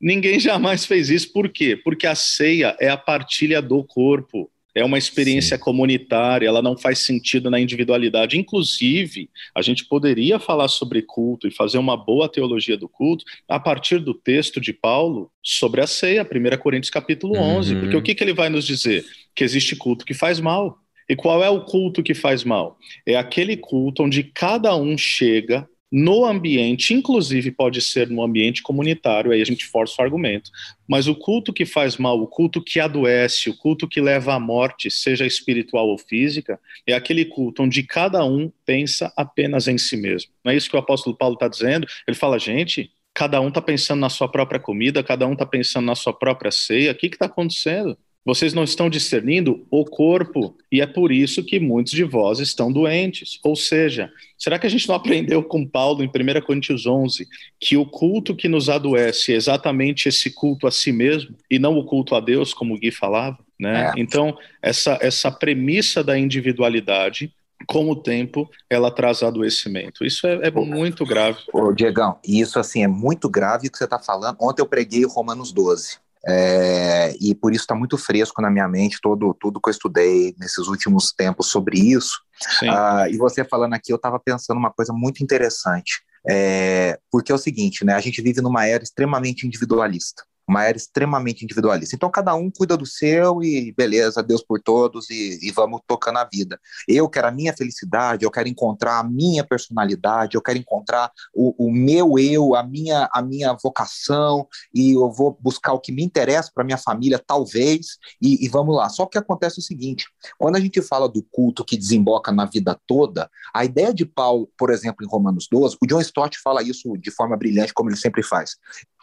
Ninguém 0.00 0.38
jamais 0.38 0.84
fez 0.84 1.10
isso. 1.10 1.32
Por 1.32 1.48
quê? 1.48 1.76
Porque 1.76 2.06
a 2.06 2.14
ceia 2.14 2.76
é 2.80 2.88
a 2.88 2.96
partilha 2.96 3.60
do 3.60 3.82
corpo 3.84 4.50
é 4.76 4.84
uma 4.84 4.98
experiência 4.98 5.56
Sim. 5.56 5.62
comunitária, 5.62 6.46
ela 6.46 6.60
não 6.60 6.76
faz 6.76 6.98
sentido 6.98 7.50
na 7.50 7.58
individualidade. 7.58 8.38
Inclusive, 8.38 9.30
a 9.54 9.62
gente 9.62 9.86
poderia 9.86 10.38
falar 10.38 10.68
sobre 10.68 11.00
culto 11.00 11.48
e 11.48 11.50
fazer 11.50 11.78
uma 11.78 11.96
boa 11.96 12.28
teologia 12.28 12.76
do 12.76 12.86
culto 12.86 13.24
a 13.48 13.58
partir 13.58 13.98
do 13.98 14.12
texto 14.12 14.60
de 14.60 14.74
Paulo 14.74 15.30
sobre 15.42 15.80
a 15.80 15.86
ceia, 15.86 16.22
1 16.22 16.58
Coríntios 16.58 16.90
capítulo 16.90 17.38
11, 17.38 17.74
uhum. 17.74 17.80
porque 17.80 17.96
o 17.96 18.02
que, 18.02 18.14
que 18.14 18.22
ele 18.22 18.34
vai 18.34 18.50
nos 18.50 18.66
dizer? 18.66 19.02
Que 19.34 19.44
existe 19.44 19.74
culto 19.74 20.04
que 20.04 20.12
faz 20.12 20.40
mal. 20.40 20.78
E 21.08 21.16
qual 21.16 21.42
é 21.42 21.48
o 21.48 21.64
culto 21.64 22.02
que 22.02 22.12
faz 22.12 22.44
mal? 22.44 22.76
É 23.06 23.16
aquele 23.16 23.56
culto 23.56 24.02
onde 24.02 24.24
cada 24.24 24.76
um 24.76 24.98
chega 24.98 25.66
no 25.98 26.26
ambiente, 26.26 26.92
inclusive 26.92 27.50
pode 27.50 27.80
ser 27.80 28.10
no 28.10 28.22
ambiente 28.22 28.60
comunitário, 28.60 29.32
aí 29.32 29.40
a 29.40 29.44
gente 29.46 29.64
força 29.64 29.94
o 29.98 30.04
argumento, 30.04 30.50
mas 30.86 31.08
o 31.08 31.14
culto 31.14 31.54
que 31.54 31.64
faz 31.64 31.96
mal, 31.96 32.20
o 32.20 32.26
culto 32.26 32.62
que 32.62 32.78
adoece, 32.78 33.48
o 33.48 33.56
culto 33.56 33.88
que 33.88 33.98
leva 33.98 34.34
à 34.34 34.38
morte, 34.38 34.90
seja 34.90 35.24
espiritual 35.24 35.88
ou 35.88 35.96
física, 35.96 36.60
é 36.86 36.92
aquele 36.92 37.24
culto 37.24 37.62
onde 37.62 37.82
cada 37.82 38.22
um 38.26 38.52
pensa 38.66 39.10
apenas 39.16 39.68
em 39.68 39.78
si 39.78 39.96
mesmo. 39.96 40.30
Não 40.44 40.52
é 40.52 40.56
isso 40.56 40.68
que 40.68 40.76
o 40.76 40.78
apóstolo 40.78 41.16
Paulo 41.16 41.32
está 41.32 41.48
dizendo? 41.48 41.86
Ele 42.06 42.14
fala, 42.14 42.38
gente, 42.38 42.92
cada 43.14 43.40
um 43.40 43.48
está 43.48 43.62
pensando 43.62 44.00
na 44.00 44.10
sua 44.10 44.30
própria 44.30 44.60
comida, 44.60 45.02
cada 45.02 45.26
um 45.26 45.32
está 45.32 45.46
pensando 45.46 45.86
na 45.86 45.94
sua 45.94 46.12
própria 46.12 46.50
ceia, 46.50 46.92
o 46.92 46.94
que 46.94 47.06
está 47.06 47.24
acontecendo? 47.24 47.96
Vocês 48.26 48.52
não 48.52 48.64
estão 48.64 48.90
discernindo 48.90 49.64
o 49.70 49.84
corpo, 49.84 50.56
e 50.70 50.80
é 50.80 50.86
por 50.86 51.12
isso 51.12 51.44
que 51.44 51.60
muitos 51.60 51.92
de 51.92 52.02
vós 52.02 52.40
estão 52.40 52.72
doentes. 52.72 53.38
Ou 53.44 53.54
seja, 53.54 54.10
será 54.36 54.58
que 54.58 54.66
a 54.66 54.70
gente 54.70 54.88
não 54.88 54.96
aprendeu 54.96 55.44
com 55.44 55.64
Paulo 55.64 56.02
em 56.02 56.08
1 56.08 56.40
Coríntios 56.44 56.86
11 56.86 57.24
que 57.60 57.76
o 57.76 57.86
culto 57.86 58.34
que 58.34 58.48
nos 58.48 58.68
adoece 58.68 59.32
é 59.32 59.36
exatamente 59.36 60.08
esse 60.08 60.28
culto 60.32 60.66
a 60.66 60.72
si 60.72 60.90
mesmo 60.90 61.36
e 61.48 61.56
não 61.56 61.78
o 61.78 61.84
culto 61.84 62.16
a 62.16 62.20
Deus, 62.20 62.52
como 62.52 62.74
o 62.74 62.78
Gui 62.78 62.90
falava? 62.90 63.38
Né? 63.58 63.92
É. 63.96 64.00
Então, 64.00 64.36
essa, 64.60 64.98
essa 65.00 65.30
premissa 65.30 66.02
da 66.02 66.18
individualidade 66.18 67.32
com 67.64 67.88
o 67.88 67.96
tempo 67.96 68.50
ela 68.68 68.90
traz 68.90 69.22
adoecimento. 69.22 70.04
Isso 70.04 70.26
é, 70.26 70.48
é 70.48 70.50
muito 70.50 71.06
grave. 71.06 71.38
Ô, 71.52 71.72
Diegão, 71.72 72.18
isso 72.26 72.58
assim 72.58 72.82
é 72.82 72.88
muito 72.88 73.28
grave 73.28 73.68
o 73.68 73.70
que 73.70 73.78
você 73.78 73.84
está 73.84 73.98
falando. 73.98 74.36
Ontem 74.40 74.62
eu 74.62 74.66
preguei 74.66 75.04
Romanos 75.06 75.52
12. 75.52 75.98
É, 76.28 77.14
e 77.20 77.34
por 77.34 77.52
isso 77.52 77.62
está 77.62 77.74
muito 77.74 77.96
fresco 77.96 78.42
na 78.42 78.50
minha 78.50 78.66
mente 78.66 78.98
todo 79.00 79.32
tudo 79.40 79.60
que 79.60 79.68
eu 79.68 79.72
estudei 79.72 80.34
nesses 80.38 80.66
últimos 80.66 81.12
tempos 81.12 81.46
sobre 81.48 81.78
isso. 81.78 82.20
Uh, 82.62 83.08
e 83.08 83.16
você 83.16 83.44
falando 83.44 83.74
aqui, 83.74 83.92
eu 83.92 83.96
estava 83.96 84.18
pensando 84.18 84.58
uma 84.58 84.72
coisa 84.72 84.92
muito 84.92 85.22
interessante, 85.22 86.02
é, 86.28 86.98
porque 87.10 87.30
é 87.30 87.34
o 87.34 87.38
seguinte, 87.38 87.84
né? 87.84 87.94
A 87.94 88.00
gente 88.00 88.20
vive 88.20 88.40
numa 88.40 88.66
era 88.66 88.82
extremamente 88.82 89.46
individualista 89.46 90.24
uma 90.48 90.64
era 90.64 90.76
extremamente 90.76 91.44
individualista. 91.44 91.96
Então, 91.96 92.10
cada 92.10 92.34
um 92.34 92.50
cuida 92.50 92.76
do 92.76 92.86
seu 92.86 93.42
e 93.42 93.72
beleza, 93.72 94.22
Deus 94.22 94.42
por 94.42 94.60
todos 94.60 95.10
e, 95.10 95.38
e, 95.42 95.50
vamos 95.50 95.80
tocando 95.86 96.18
a 96.18 96.24
vida. 96.24 96.60
Eu 96.86 97.08
quero 97.08 97.26
a 97.26 97.30
minha 97.32 97.52
felicidade, 97.52 98.24
eu 98.24 98.30
quero 98.30 98.48
encontrar 98.48 99.00
a 99.00 99.04
minha 99.04 99.44
personalidade, 99.44 100.36
eu 100.36 100.42
quero 100.42 100.58
encontrar 100.58 101.10
o, 101.34 101.66
o 101.66 101.72
meu 101.72 102.18
eu, 102.18 102.54
a 102.54 102.62
minha, 102.62 103.08
a 103.12 103.20
minha 103.20 103.52
vocação 103.54 104.46
e 104.72 104.92
eu 104.92 105.10
vou 105.10 105.36
buscar 105.40 105.72
o 105.72 105.80
que 105.80 105.90
me 105.90 106.04
interessa 106.04 106.50
para 106.54 106.64
minha 106.64 106.78
família, 106.78 107.22
talvez, 107.24 107.98
e, 108.22 108.44
e 108.44 108.48
vamos 108.48 108.76
lá. 108.76 108.88
Só 108.88 109.06
que 109.06 109.18
acontece 109.18 109.58
o 109.58 109.62
seguinte: 109.62 110.06
quando 110.38 110.56
a 110.56 110.60
gente 110.60 110.80
fala 110.80 111.08
do 111.08 111.22
culto 111.22 111.64
que 111.64 111.76
desemboca 111.76 112.30
na 112.30 112.44
vida 112.44 112.78
toda, 112.86 113.28
a 113.52 113.64
ideia 113.64 113.92
de 113.92 114.04
Paulo, 114.04 114.48
por 114.56 114.70
exemplo, 114.70 115.04
em 115.04 115.08
Romanos 115.08 115.48
12, 115.50 115.76
o 115.82 115.86
John 115.86 116.00
Stott 116.00 116.38
fala 116.38 116.62
isso 116.62 116.96
de 116.96 117.10
forma 117.10 117.36
brilhante, 117.36 117.74
como 117.74 117.90
ele 117.90 117.96
sempre 117.96 118.22
faz 118.22 118.56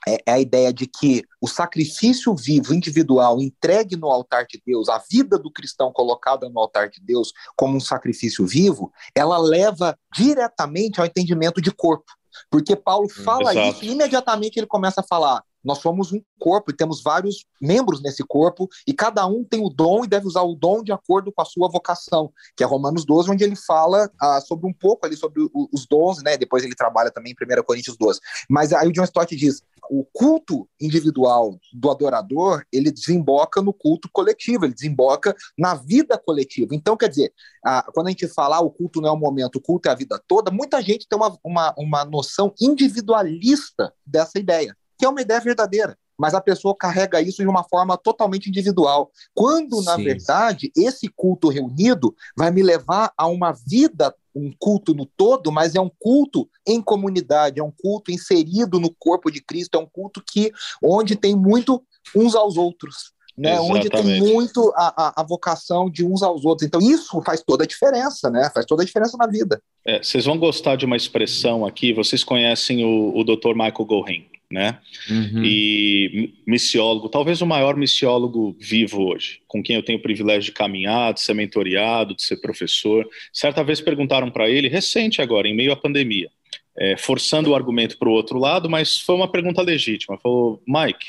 é, 0.07 0.17
é 0.25 0.31
a 0.33 0.39
ideia 0.39 0.73
de 0.73 0.87
que 0.87 1.23
o 1.41 1.47
sacrifício 1.47 2.35
vivo, 2.35 2.73
individual, 2.73 3.41
entregue 3.41 3.95
no 3.95 4.07
altar 4.07 4.45
de 4.45 4.61
Deus, 4.65 4.89
a 4.89 5.01
vida 5.09 5.37
do 5.37 5.51
cristão 5.51 5.91
colocada 5.91 6.49
no 6.49 6.59
altar 6.59 6.89
de 6.89 7.01
Deus 7.01 7.31
como 7.55 7.77
um 7.77 7.81
sacrifício 7.81 8.45
vivo, 8.45 8.91
ela 9.15 9.37
leva 9.37 9.97
diretamente 10.15 10.99
ao 10.99 11.05
entendimento 11.05 11.61
de 11.61 11.71
corpo. 11.71 12.11
Porque 12.49 12.75
Paulo 12.75 13.07
fala 13.09 13.51
Exato. 13.51 13.69
isso 13.69 13.85
e 13.85 13.91
imediatamente 13.91 14.57
ele 14.57 14.67
começa 14.67 15.01
a 15.01 15.03
falar: 15.03 15.43
nós 15.63 15.79
somos 15.79 16.11
um 16.11 16.21
corpo 16.39 16.71
e 16.71 16.75
temos 16.75 17.01
vários 17.01 17.45
membros 17.61 18.01
nesse 18.01 18.23
corpo, 18.23 18.67
e 18.85 18.93
cada 18.93 19.25
um 19.25 19.43
tem 19.43 19.63
o 19.63 19.69
dom 19.69 20.03
e 20.03 20.07
deve 20.07 20.27
usar 20.27 20.41
o 20.41 20.55
dom 20.55 20.83
de 20.83 20.91
acordo 20.91 21.31
com 21.31 21.41
a 21.41 21.45
sua 21.45 21.69
vocação, 21.69 22.31
que 22.55 22.63
é 22.63 22.67
Romanos 22.67 23.05
12, 23.05 23.31
onde 23.31 23.43
ele 23.43 23.55
fala 23.55 24.11
ah, 24.19 24.41
sobre 24.41 24.67
um 24.67 24.73
pouco 24.73 25.05
ali 25.05 25.15
sobre 25.15 25.41
o, 25.41 25.69
os 25.71 25.85
dons, 25.85 26.21
né? 26.21 26.37
Depois 26.37 26.63
ele 26.63 26.75
trabalha 26.75 27.11
também 27.11 27.33
em 27.33 27.59
1 27.59 27.63
Coríntios 27.63 27.97
12. 27.97 28.19
Mas 28.49 28.73
aí 28.73 28.87
o 28.87 28.91
John 28.91 29.03
Stott 29.03 29.35
diz: 29.35 29.61
o 29.89 30.05
culto 30.05 30.67
individual 30.79 31.59
do 31.73 31.89
adorador, 31.89 32.63
ele 32.71 32.91
desemboca 32.91 33.61
no 33.61 33.73
culto 33.73 34.09
coletivo, 34.11 34.65
ele 34.65 34.73
desemboca 34.73 35.35
na 35.57 35.75
vida 35.75 36.17
coletiva. 36.17 36.75
Então, 36.75 36.97
quer 36.97 37.09
dizer, 37.09 37.33
ah, 37.65 37.85
quando 37.93 38.07
a 38.07 38.09
gente 38.09 38.27
fala 38.27 38.57
ah, 38.57 38.61
o 38.61 38.71
culto 38.71 39.01
não 39.01 39.09
é 39.09 39.11
o 39.11 39.17
momento, 39.17 39.57
o 39.57 39.61
culto 39.61 39.89
é 39.89 39.91
a 39.91 39.95
vida 39.95 40.21
toda, 40.27 40.51
muita 40.51 40.81
gente 40.81 41.07
tem 41.07 41.17
uma, 41.17 41.37
uma, 41.43 41.73
uma 41.77 42.05
noção 42.05 42.53
individualista 42.59 43.93
dessa 44.05 44.39
ideia 44.39 44.75
que 45.03 45.05
é 45.05 45.09
uma 45.09 45.21
ideia 45.21 45.41
verdadeira, 45.41 45.97
mas 46.17 46.33
a 46.33 46.39
pessoa 46.39 46.73
carrega 46.73 47.19
isso 47.19 47.41
de 47.41 47.47
uma 47.49 47.65
forma 47.65 47.97
totalmente 47.97 48.47
individual. 48.47 49.11
Quando, 49.35 49.81
na 49.81 49.97
Sim. 49.97 50.03
verdade, 50.05 50.71
esse 50.77 51.09
culto 51.09 51.49
reunido 51.49 52.15
vai 52.37 52.49
me 52.51 52.63
levar 52.63 53.11
a 53.17 53.27
uma 53.27 53.51
vida 53.51 54.15
um 54.33 54.49
culto 54.57 54.93
no 54.93 55.05
todo, 55.05 55.51
mas 55.51 55.75
é 55.75 55.81
um 55.81 55.91
culto 55.99 56.49
em 56.65 56.81
comunidade, 56.81 57.59
é 57.59 57.63
um 57.63 57.69
culto 57.69 58.13
inserido 58.13 58.79
no 58.79 58.95
corpo 58.97 59.29
de 59.29 59.43
Cristo, 59.43 59.77
é 59.77 59.81
um 59.81 59.85
culto 59.85 60.23
que 60.25 60.53
onde 60.81 61.17
tem 61.17 61.35
muito 61.35 61.83
uns 62.15 62.33
aos 62.33 62.55
outros. 62.55 63.11
Né, 63.35 63.59
onde 63.59 63.89
tem 63.89 64.21
muito 64.21 64.71
a, 64.75 65.07
a, 65.07 65.21
a, 65.21 65.23
vocação 65.23 65.89
de 65.89 66.05
uns 66.05 66.21
aos 66.21 66.45
outros. 66.45 66.67
Então, 66.67 66.79
isso 66.79 67.19
faz 67.23 67.41
toda 67.41 67.63
a 67.63 67.67
diferença, 67.67 68.29
né? 68.29 68.47
Faz 68.53 68.63
toda 68.63 68.83
a 68.83 68.85
diferença 68.85 69.17
na 69.17 69.25
vida. 69.25 69.59
É, 69.83 70.03
vocês 70.03 70.25
vão 70.25 70.37
gostar 70.37 70.75
de 70.75 70.85
uma 70.85 70.95
expressão 70.95 71.65
aqui, 71.65 71.91
vocês 71.93 72.23
conhecem 72.23 72.85
o, 72.85 73.17
o 73.17 73.23
Dr. 73.23 73.55
Michael 73.55 73.85
Gorin, 73.85 74.27
né? 74.53 74.77
Uhum. 75.09 75.43
E 75.43 76.35
missiólogo, 76.45 77.09
talvez 77.09 77.41
o 77.41 77.47
maior 77.47 77.75
missiólogo 77.75 78.55
vivo 78.59 79.01
hoje, 79.01 79.39
com 79.47 79.63
quem 79.63 79.75
eu 79.75 79.81
tenho 79.81 79.97
o 79.97 80.01
privilégio 80.01 80.43
de 80.43 80.51
caminhar, 80.51 81.11
de 81.11 81.21
ser 81.21 81.33
mentoriado, 81.33 82.15
de 82.15 82.21
ser 82.21 82.37
professor. 82.37 83.09
Certa 83.33 83.63
vez 83.63 83.81
perguntaram 83.81 84.29
para 84.29 84.47
ele, 84.47 84.69
recente 84.69 85.23
agora, 85.23 85.47
em 85.47 85.55
meio 85.55 85.71
à 85.71 85.75
pandemia, 85.75 86.29
é, 86.77 86.95
forçando 86.95 87.49
o 87.49 87.55
argumento 87.55 87.97
para 87.97 88.07
o 88.07 88.13
outro 88.13 88.37
lado, 88.37 88.69
mas 88.69 88.99
foi 88.99 89.15
uma 89.15 89.27
pergunta 89.27 89.63
legítima. 89.63 90.19
Falou, 90.19 90.61
Mike, 90.67 91.07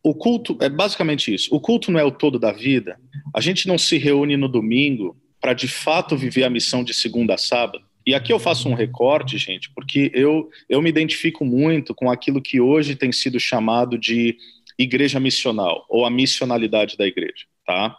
o 0.00 0.14
culto 0.14 0.56
é 0.60 0.68
basicamente 0.68 1.34
isso. 1.34 1.52
O 1.52 1.58
culto 1.58 1.90
não 1.90 1.98
é 1.98 2.04
o 2.04 2.12
todo 2.12 2.38
da 2.38 2.52
vida. 2.52 3.00
A 3.34 3.40
gente 3.40 3.66
não 3.66 3.76
se 3.76 3.98
reúne 3.98 4.36
no 4.36 4.48
domingo 4.48 5.16
para 5.40 5.54
de 5.54 5.66
fato 5.66 6.16
viver 6.16 6.44
a 6.44 6.50
missão 6.50 6.84
de 6.84 6.94
segunda 6.94 7.34
a 7.34 7.38
sábado. 7.38 7.84
E 8.06 8.14
aqui 8.14 8.32
eu 8.32 8.38
faço 8.38 8.68
um 8.68 8.74
recorte, 8.74 9.36
gente, 9.36 9.68
porque 9.70 10.12
eu, 10.14 10.48
eu 10.68 10.80
me 10.80 10.88
identifico 10.88 11.44
muito 11.44 11.92
com 11.92 12.08
aquilo 12.08 12.40
que 12.40 12.60
hoje 12.60 12.94
tem 12.94 13.10
sido 13.10 13.40
chamado 13.40 13.98
de 13.98 14.36
igreja 14.78 15.18
missional, 15.18 15.84
ou 15.88 16.04
a 16.04 16.10
missionalidade 16.10 16.96
da 16.96 17.06
igreja, 17.06 17.46
tá? 17.66 17.96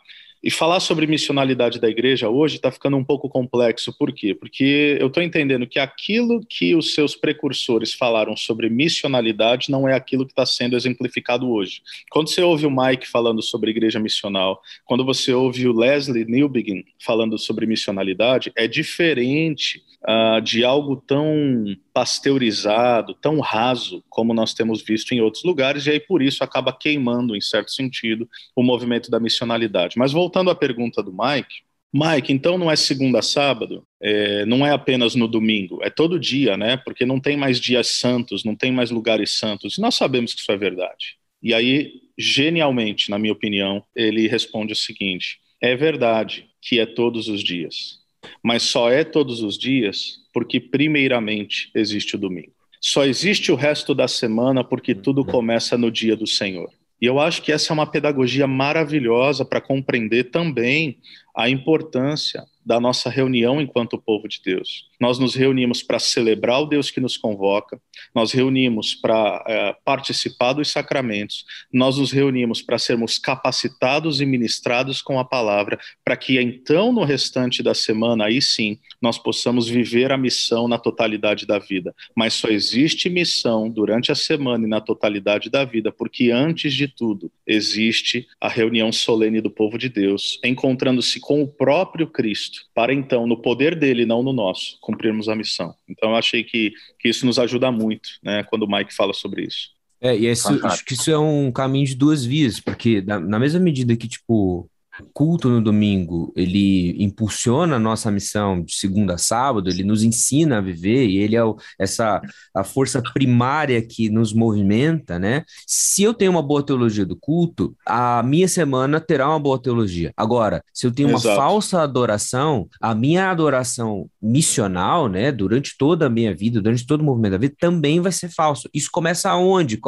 E 0.48 0.50
falar 0.50 0.80
sobre 0.80 1.06
missionalidade 1.06 1.78
da 1.78 1.90
igreja 1.90 2.30
hoje 2.30 2.56
está 2.56 2.72
ficando 2.72 2.96
um 2.96 3.04
pouco 3.04 3.28
complexo. 3.28 3.92
Por 3.92 4.14
quê? 4.14 4.34
Porque 4.34 4.96
eu 4.98 5.08
estou 5.08 5.22
entendendo 5.22 5.68
que 5.68 5.78
aquilo 5.78 6.40
que 6.40 6.74
os 6.74 6.94
seus 6.94 7.18
precursores 7.18 7.94
falaram 7.94 8.34
sobre 8.38 8.70
missionalidade 8.70 9.70
não 9.70 9.90
é 9.90 9.94
aquilo 9.94 10.26
que 10.26 10.32
está 10.32 10.46
sendo 10.46 10.78
exemplificado 10.78 11.52
hoje. 11.52 11.82
Quando 12.10 12.30
você 12.30 12.42
ouve 12.42 12.66
o 12.66 12.72
Mike 12.72 13.10
falando 13.10 13.42
sobre 13.42 13.72
igreja 13.72 14.00
missional, 14.00 14.62
quando 14.86 15.04
você 15.04 15.34
ouve 15.34 15.68
o 15.68 15.78
Leslie 15.78 16.24
Newbegin 16.24 16.86
falando 16.98 17.38
sobre 17.38 17.66
missionalidade, 17.66 18.50
é 18.56 18.70
diferente 18.70 19.84
uh, 20.08 20.42
de 20.42 20.64
algo 20.64 20.96
tão 20.96 21.76
pasteurizado, 21.94 23.16
tão 23.16 23.40
raso, 23.40 24.04
como 24.10 24.34
nós 24.34 24.54
temos 24.54 24.82
visto 24.82 25.14
em 25.14 25.22
outros 25.22 25.44
lugares, 25.44 25.88
e 25.88 25.92
aí 25.92 26.00
por 26.00 26.22
isso 26.22 26.44
acaba 26.44 26.72
queimando, 26.72 27.36
em 27.36 27.42
certo 27.42 27.72
sentido, 27.72 28.30
o 28.56 28.62
movimento 28.62 29.10
da 29.10 29.20
missionalidade. 29.20 29.98
Mas 29.98 30.14
voltando 30.38 30.52
à 30.52 30.56
pergunta 30.56 31.02
do 31.02 31.12
Mike, 31.12 31.66
Mike, 31.92 32.32
então 32.32 32.58
não 32.58 32.70
é 32.70 32.76
segunda 32.76 33.20
a 33.20 33.22
sábado, 33.24 33.84
é, 34.02 34.46
não 34.46 34.66
é 34.66 34.72
apenas 34.72 35.16
no 35.16 35.28
domingo, 35.28 35.80
é 35.82 35.90
todo 35.90 36.20
dia, 36.20 36.56
né? 36.56 36.78
Porque 36.78 37.06
não 37.06 37.20
tem 37.20 37.36
mais 37.36 37.60
dias 37.60 37.88
santos, 37.88 38.44
não 38.44 38.56
tem 38.56 38.72
mais 38.72 38.92
lugares 38.92 39.38
santos. 39.38 39.78
E 39.78 39.82
nós 39.82 39.96
sabemos 39.96 40.34
que 40.34 40.42
isso 40.42 40.52
é 40.52 40.58
verdade. 40.58 41.18
E 41.42 41.54
aí, 41.54 41.94
genialmente, 42.18 43.10
na 43.10 43.18
minha 43.18 43.34
opinião, 43.34 43.84
ele 43.96 44.28
responde 44.28 44.74
o 44.74 44.76
seguinte: 44.76 45.40
é 45.62 45.76
verdade 45.76 46.46
que 46.62 46.80
é 46.80 46.86
todos 46.86 47.28
os 47.28 47.44
dias 47.44 48.06
mas 48.44 48.64
só 48.64 48.92
é 48.92 49.04
todos 49.04 49.42
os 49.42 49.58
dias 49.58 50.18
porque, 50.34 50.60
primeiramente, 50.60 51.72
existe 51.74 52.16
o 52.16 52.20
domingo. 52.20 52.52
Só 52.82 53.06
existe 53.06 53.52
o 53.52 53.56
resto 53.56 53.96
da 53.96 54.08
semana 54.08 54.64
porque 54.64 54.94
tudo 54.94 55.26
começa 55.26 55.78
no 55.78 55.90
dia 55.90 56.16
do 56.16 56.28
Senhor. 56.28 56.70
E 57.02 57.06
eu 57.06 57.20
acho 57.20 57.42
que 57.42 57.52
essa 57.52 57.72
é 57.72 57.74
uma 57.74 57.86
pedagogia 57.86 58.48
maravilhosa 58.48 59.46
para 59.46 59.62
compreender 59.62 60.26
também 60.26 60.98
a 61.36 61.50
importância 61.50 62.44
da 62.68 62.82
nossa 62.82 63.10
reunião 63.10 63.62
enquanto 63.62 63.98
povo 63.98 64.28
de 64.28 64.42
Deus. 64.44 64.90
Nós 65.00 65.18
nos 65.18 65.36
reunimos 65.36 65.82
para 65.82 66.00
celebrar 66.00 66.62
o 66.62 66.66
Deus 66.66 66.92
que 66.92 67.00
nos 67.00 67.16
convoca, 67.16 67.80
nós 68.14 68.34
reunimos 68.34 68.94
para 68.94 69.44
é, 69.48 69.76
participar 69.86 70.52
dos 70.52 70.70
sacramentos, 70.70 71.46
nós 71.72 71.98
nos 71.98 72.12
reunimos 72.12 72.62
para 72.62 72.78
sermos 72.78 73.18
capacitados 73.18 74.20
e 74.20 74.26
ministrados 74.26 75.02
com 75.02 75.18
a 75.18 75.24
palavra, 75.24 75.80
para 76.04 76.18
que 76.18 76.40
então 76.42 76.92
no 76.92 77.06
restante 77.06 77.64
da 77.64 77.74
semana, 77.74 78.26
aí 78.26 78.42
sim, 78.42 78.78
nós 79.02 79.18
possamos 79.18 79.70
viver 79.70 80.12
a 80.12 80.18
missão 80.18 80.68
na 80.68 80.78
totalidade 80.78 81.46
da 81.46 81.60
vida. 81.60 81.96
Mas 82.14 82.34
só 82.34 82.50
existe 82.50 83.10
missão 83.10 83.70
durante 83.70 84.12
a 84.12 84.16
semana 84.16 84.66
e 84.66 84.70
na 84.70 84.82
totalidade 84.82 85.50
da 85.50 85.64
vida, 85.64 85.90
porque 85.90 86.32
antes 86.32 86.74
de 86.74 86.88
tudo 86.88 87.32
existe 87.46 88.28
a 88.42 88.50
reunião 88.50 88.92
solene 88.92 89.40
do 89.40 89.50
povo 89.50 89.78
de 89.78 89.88
Deus, 89.88 90.38
encontrando-se 90.44 91.20
com 91.22 91.42
o 91.42 91.48
próprio 91.48 92.08
Cristo, 92.08 92.57
para 92.74 92.94
então, 92.94 93.28
no 93.28 93.42
poder 93.42 93.76
dele, 93.76 94.06
não 94.06 94.24
no 94.24 94.34
nosso, 94.34 94.78
cumprirmos 94.82 95.30
a 95.30 95.36
missão. 95.36 95.74
Então, 95.88 96.12
eu 96.12 96.16
achei 96.16 96.44
que, 96.44 96.74
que 97.00 97.10
isso 97.10 97.26
nos 97.26 97.40
ajuda 97.40 97.72
muito, 97.72 98.10
né, 98.24 98.44
quando 98.44 98.64
o 98.64 98.72
Mike 98.72 98.94
fala 98.94 99.14
sobre 99.14 99.44
isso. 99.46 99.76
É, 100.00 100.16
e 100.16 100.30
isso, 100.30 100.64
acho 100.64 100.86
que 100.86 100.94
isso 100.94 101.10
é 101.10 101.18
um 101.18 101.52
caminho 101.52 101.88
de 101.88 101.96
duas 101.96 102.24
vias, 102.24 102.60
porque 102.60 103.02
na, 103.02 103.20
na 103.20 103.40
mesma 103.40 103.60
medida 103.60 103.96
que, 103.96 104.08
tipo, 104.08 104.70
culto 105.14 105.50
no 105.50 105.62
domingo, 105.62 106.32
ele 106.36 106.96
impulsiona 107.04 107.76
a 107.76 107.80
nossa 107.80 108.12
missão 108.12 108.62
de 108.62 108.76
segunda 108.76 109.16
a 109.16 109.18
sábado, 109.18 109.70
ele 109.70 109.84
nos 109.84 110.04
ensina 110.04 110.58
a 110.58 110.62
viver 110.62 111.08
e 111.08 111.18
ele 111.18 111.36
é 111.36 111.44
o, 111.44 111.56
essa 111.80 112.22
a 112.56 112.64
força 112.64 113.02
primária 113.14 113.82
que 113.82 114.10
nos 114.10 114.34
movimenta, 114.34 115.20
né? 115.20 115.44
Se 115.66 116.04
eu 116.04 116.14
tenho 116.14 116.32
uma 116.32 116.42
boa 116.42 116.64
teologia 116.64 117.06
do 117.06 117.16
culto, 117.16 117.76
a 117.86 118.24
minha 118.24 118.48
semana 118.48 119.00
terá 119.00 119.30
uma 119.30 119.40
boa 119.40 119.62
teologia. 119.62 120.14
Agora, 120.16 120.64
se 120.74 120.88
eu 120.88 120.92
tenho 120.92 121.10
uma 121.10 121.18
Exato. 121.18 121.36
falsa 121.36 121.82
adoração, 121.82 122.68
a 122.82 122.96
minha 122.96 123.30
adoração 123.30 124.10
missional, 124.22 125.08
né, 125.08 125.32
durante 125.32 125.76
toda 125.78 126.08
a 126.08 126.10
minha 126.10 126.34
vida, 126.36 126.62
durante 126.62 126.86
todo 126.86 127.02
o 127.02 127.04
movimento 127.04 127.34
da 127.34 127.38
vida, 127.38 127.56
também 127.60 128.00
vai 128.00 128.12
ser 128.12 128.30
falso. 128.30 128.70
Isso 128.74 128.90
começa 128.92 129.30
aonde? 129.30 129.80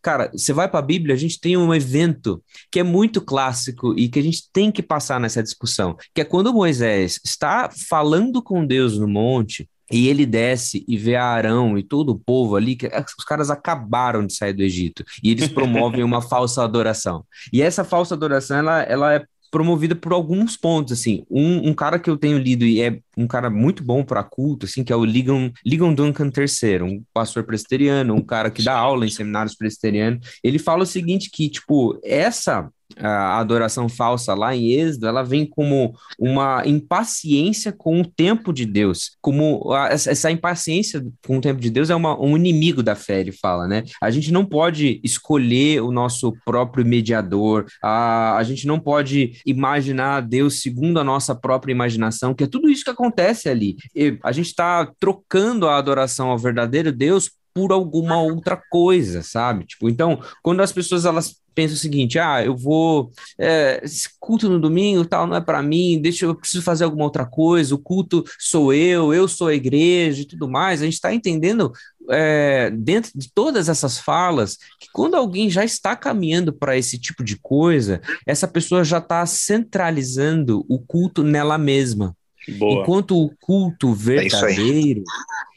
Cara, 0.00 0.30
você 0.32 0.52
vai 0.52 0.68
para 0.68 0.80
a 0.80 0.82
Bíblia, 0.82 1.14
a 1.14 1.18
gente 1.18 1.40
tem 1.40 1.56
um 1.56 1.74
evento 1.74 2.42
que 2.70 2.80
é 2.80 2.82
muito 2.82 3.20
clássico 3.20 3.98
e 3.98 4.08
que 4.08 4.18
a 4.18 4.22
gente 4.22 4.51
tem 4.52 4.70
que 4.70 4.82
passar 4.82 5.18
nessa 5.18 5.42
discussão, 5.42 5.96
que 6.14 6.20
é 6.20 6.24
quando 6.24 6.52
Moisés 6.52 7.20
está 7.24 7.70
falando 7.88 8.42
com 8.42 8.66
Deus 8.66 8.98
no 8.98 9.08
monte, 9.08 9.68
e 9.90 10.08
ele 10.08 10.24
desce 10.24 10.84
e 10.88 10.96
vê 10.96 11.16
Arão 11.16 11.76
e 11.76 11.82
todo 11.82 12.10
o 12.10 12.18
povo 12.18 12.56
ali, 12.56 12.74
que 12.74 12.90
os 13.18 13.24
caras 13.24 13.50
acabaram 13.50 14.26
de 14.26 14.34
sair 14.34 14.54
do 14.54 14.62
Egito, 14.62 15.04
e 15.22 15.30
eles 15.30 15.48
promovem 15.48 16.02
uma 16.02 16.22
falsa 16.26 16.64
adoração. 16.64 17.24
E 17.52 17.60
essa 17.60 17.84
falsa 17.84 18.14
adoração, 18.14 18.56
ela, 18.56 18.82
ela 18.82 19.14
é 19.14 19.24
promovida 19.52 19.94
por 19.94 20.14
alguns 20.14 20.56
pontos, 20.56 20.98
assim. 20.98 21.26
Um, 21.30 21.68
um 21.68 21.74
cara 21.74 21.98
que 21.98 22.08
eu 22.08 22.16
tenho 22.16 22.38
lido 22.38 22.64
e 22.64 22.80
é 22.80 22.98
um 23.14 23.26
cara 23.26 23.50
muito 23.50 23.84
bom 23.84 24.02
para 24.02 24.24
culto, 24.24 24.64
assim, 24.64 24.82
que 24.82 24.90
é 24.90 24.96
o 24.96 25.04
Ligon, 25.04 25.50
Ligon 25.64 25.92
Duncan 25.92 26.30
III, 26.34 26.82
um 26.82 27.04
pastor 27.12 27.44
presbiteriano, 27.44 28.14
um 28.14 28.22
cara 28.22 28.50
que 28.50 28.62
dá 28.62 28.74
aula 28.74 29.04
em 29.04 29.10
seminários 29.10 29.54
presbiterianos. 29.54 30.26
Ele 30.42 30.58
fala 30.58 30.84
o 30.84 30.86
seguinte, 30.86 31.30
que, 31.30 31.50
tipo, 31.50 32.00
essa 32.02 32.70
a 32.98 33.38
adoração 33.38 33.88
falsa 33.88 34.34
lá 34.34 34.54
em 34.54 34.70
Êxodo, 34.70 35.06
ela 35.06 35.22
vem 35.22 35.46
como 35.46 35.94
uma 36.18 36.62
impaciência 36.66 37.72
com 37.72 38.00
o 38.00 38.06
tempo 38.06 38.52
de 38.52 38.64
Deus, 38.64 39.16
como 39.20 39.72
a, 39.72 39.88
essa 39.88 40.30
impaciência 40.30 41.04
com 41.26 41.38
o 41.38 41.40
tempo 41.40 41.60
de 41.60 41.70
Deus 41.70 41.90
é 41.90 41.94
uma, 41.94 42.20
um 42.20 42.36
inimigo 42.36 42.82
da 42.82 42.94
fé, 42.94 43.20
ele 43.20 43.32
fala, 43.32 43.66
né? 43.66 43.84
A 44.00 44.10
gente 44.10 44.32
não 44.32 44.44
pode 44.44 45.00
escolher 45.02 45.82
o 45.82 45.90
nosso 45.90 46.32
próprio 46.44 46.84
mediador, 46.84 47.66
a, 47.82 48.36
a 48.36 48.42
gente 48.42 48.66
não 48.66 48.78
pode 48.78 49.40
imaginar 49.46 50.20
Deus 50.22 50.62
segundo 50.62 50.98
a 50.98 51.04
nossa 51.04 51.34
própria 51.34 51.72
imaginação, 51.72 52.34
que 52.34 52.44
é 52.44 52.46
tudo 52.46 52.70
isso 52.70 52.84
que 52.84 52.90
acontece 52.90 53.48
ali. 53.48 53.76
E 53.94 54.18
a 54.22 54.32
gente 54.32 54.46
está 54.46 54.90
trocando 54.98 55.66
a 55.66 55.76
adoração 55.76 56.30
ao 56.30 56.38
verdadeiro 56.38 56.92
Deus 56.92 57.30
por 57.54 57.72
alguma 57.72 58.20
outra 58.20 58.56
coisa, 58.56 59.22
sabe? 59.22 59.64
Tipo, 59.64 59.88
então, 59.88 60.20
quando 60.42 60.60
as 60.60 60.72
pessoas 60.72 61.04
elas 61.04 61.42
pensa 61.54 61.74
o 61.74 61.78
seguinte: 61.78 62.18
ah, 62.18 62.44
eu 62.44 62.56
vou. 62.56 63.10
É, 63.38 63.80
esse 63.82 64.08
culto 64.18 64.48
no 64.48 64.60
domingo 64.60 65.04
tal 65.04 65.26
não 65.26 65.36
é 65.36 65.40
para 65.40 65.62
mim, 65.62 66.00
deixa 66.00 66.24
eu 66.24 66.34
preciso 66.34 66.62
fazer 66.62 66.84
alguma 66.84 67.04
outra 67.04 67.24
coisa, 67.24 67.74
o 67.74 67.78
culto 67.78 68.24
sou 68.38 68.72
eu, 68.72 69.12
eu 69.12 69.28
sou 69.28 69.48
a 69.48 69.54
igreja 69.54 70.22
e 70.22 70.26
tudo 70.26 70.48
mais. 70.48 70.80
A 70.80 70.84
gente 70.84 70.94
está 70.94 71.12
entendendo 71.12 71.72
é, 72.10 72.70
dentro 72.70 73.12
de 73.14 73.30
todas 73.32 73.68
essas 73.68 73.98
falas 73.98 74.56
que 74.80 74.88
quando 74.92 75.14
alguém 75.14 75.48
já 75.48 75.64
está 75.64 75.94
caminhando 75.94 76.52
para 76.52 76.76
esse 76.76 76.98
tipo 76.98 77.22
de 77.22 77.38
coisa, 77.38 78.00
essa 78.26 78.48
pessoa 78.48 78.84
já 78.84 78.98
está 78.98 79.24
centralizando 79.26 80.64
o 80.68 80.78
culto 80.78 81.22
nela 81.22 81.58
mesma. 81.58 82.16
Boa. 82.48 82.82
Enquanto 82.82 83.16
o 83.16 83.30
culto 83.40 83.92
é 83.92 83.94
verdadeiro, 83.94 85.02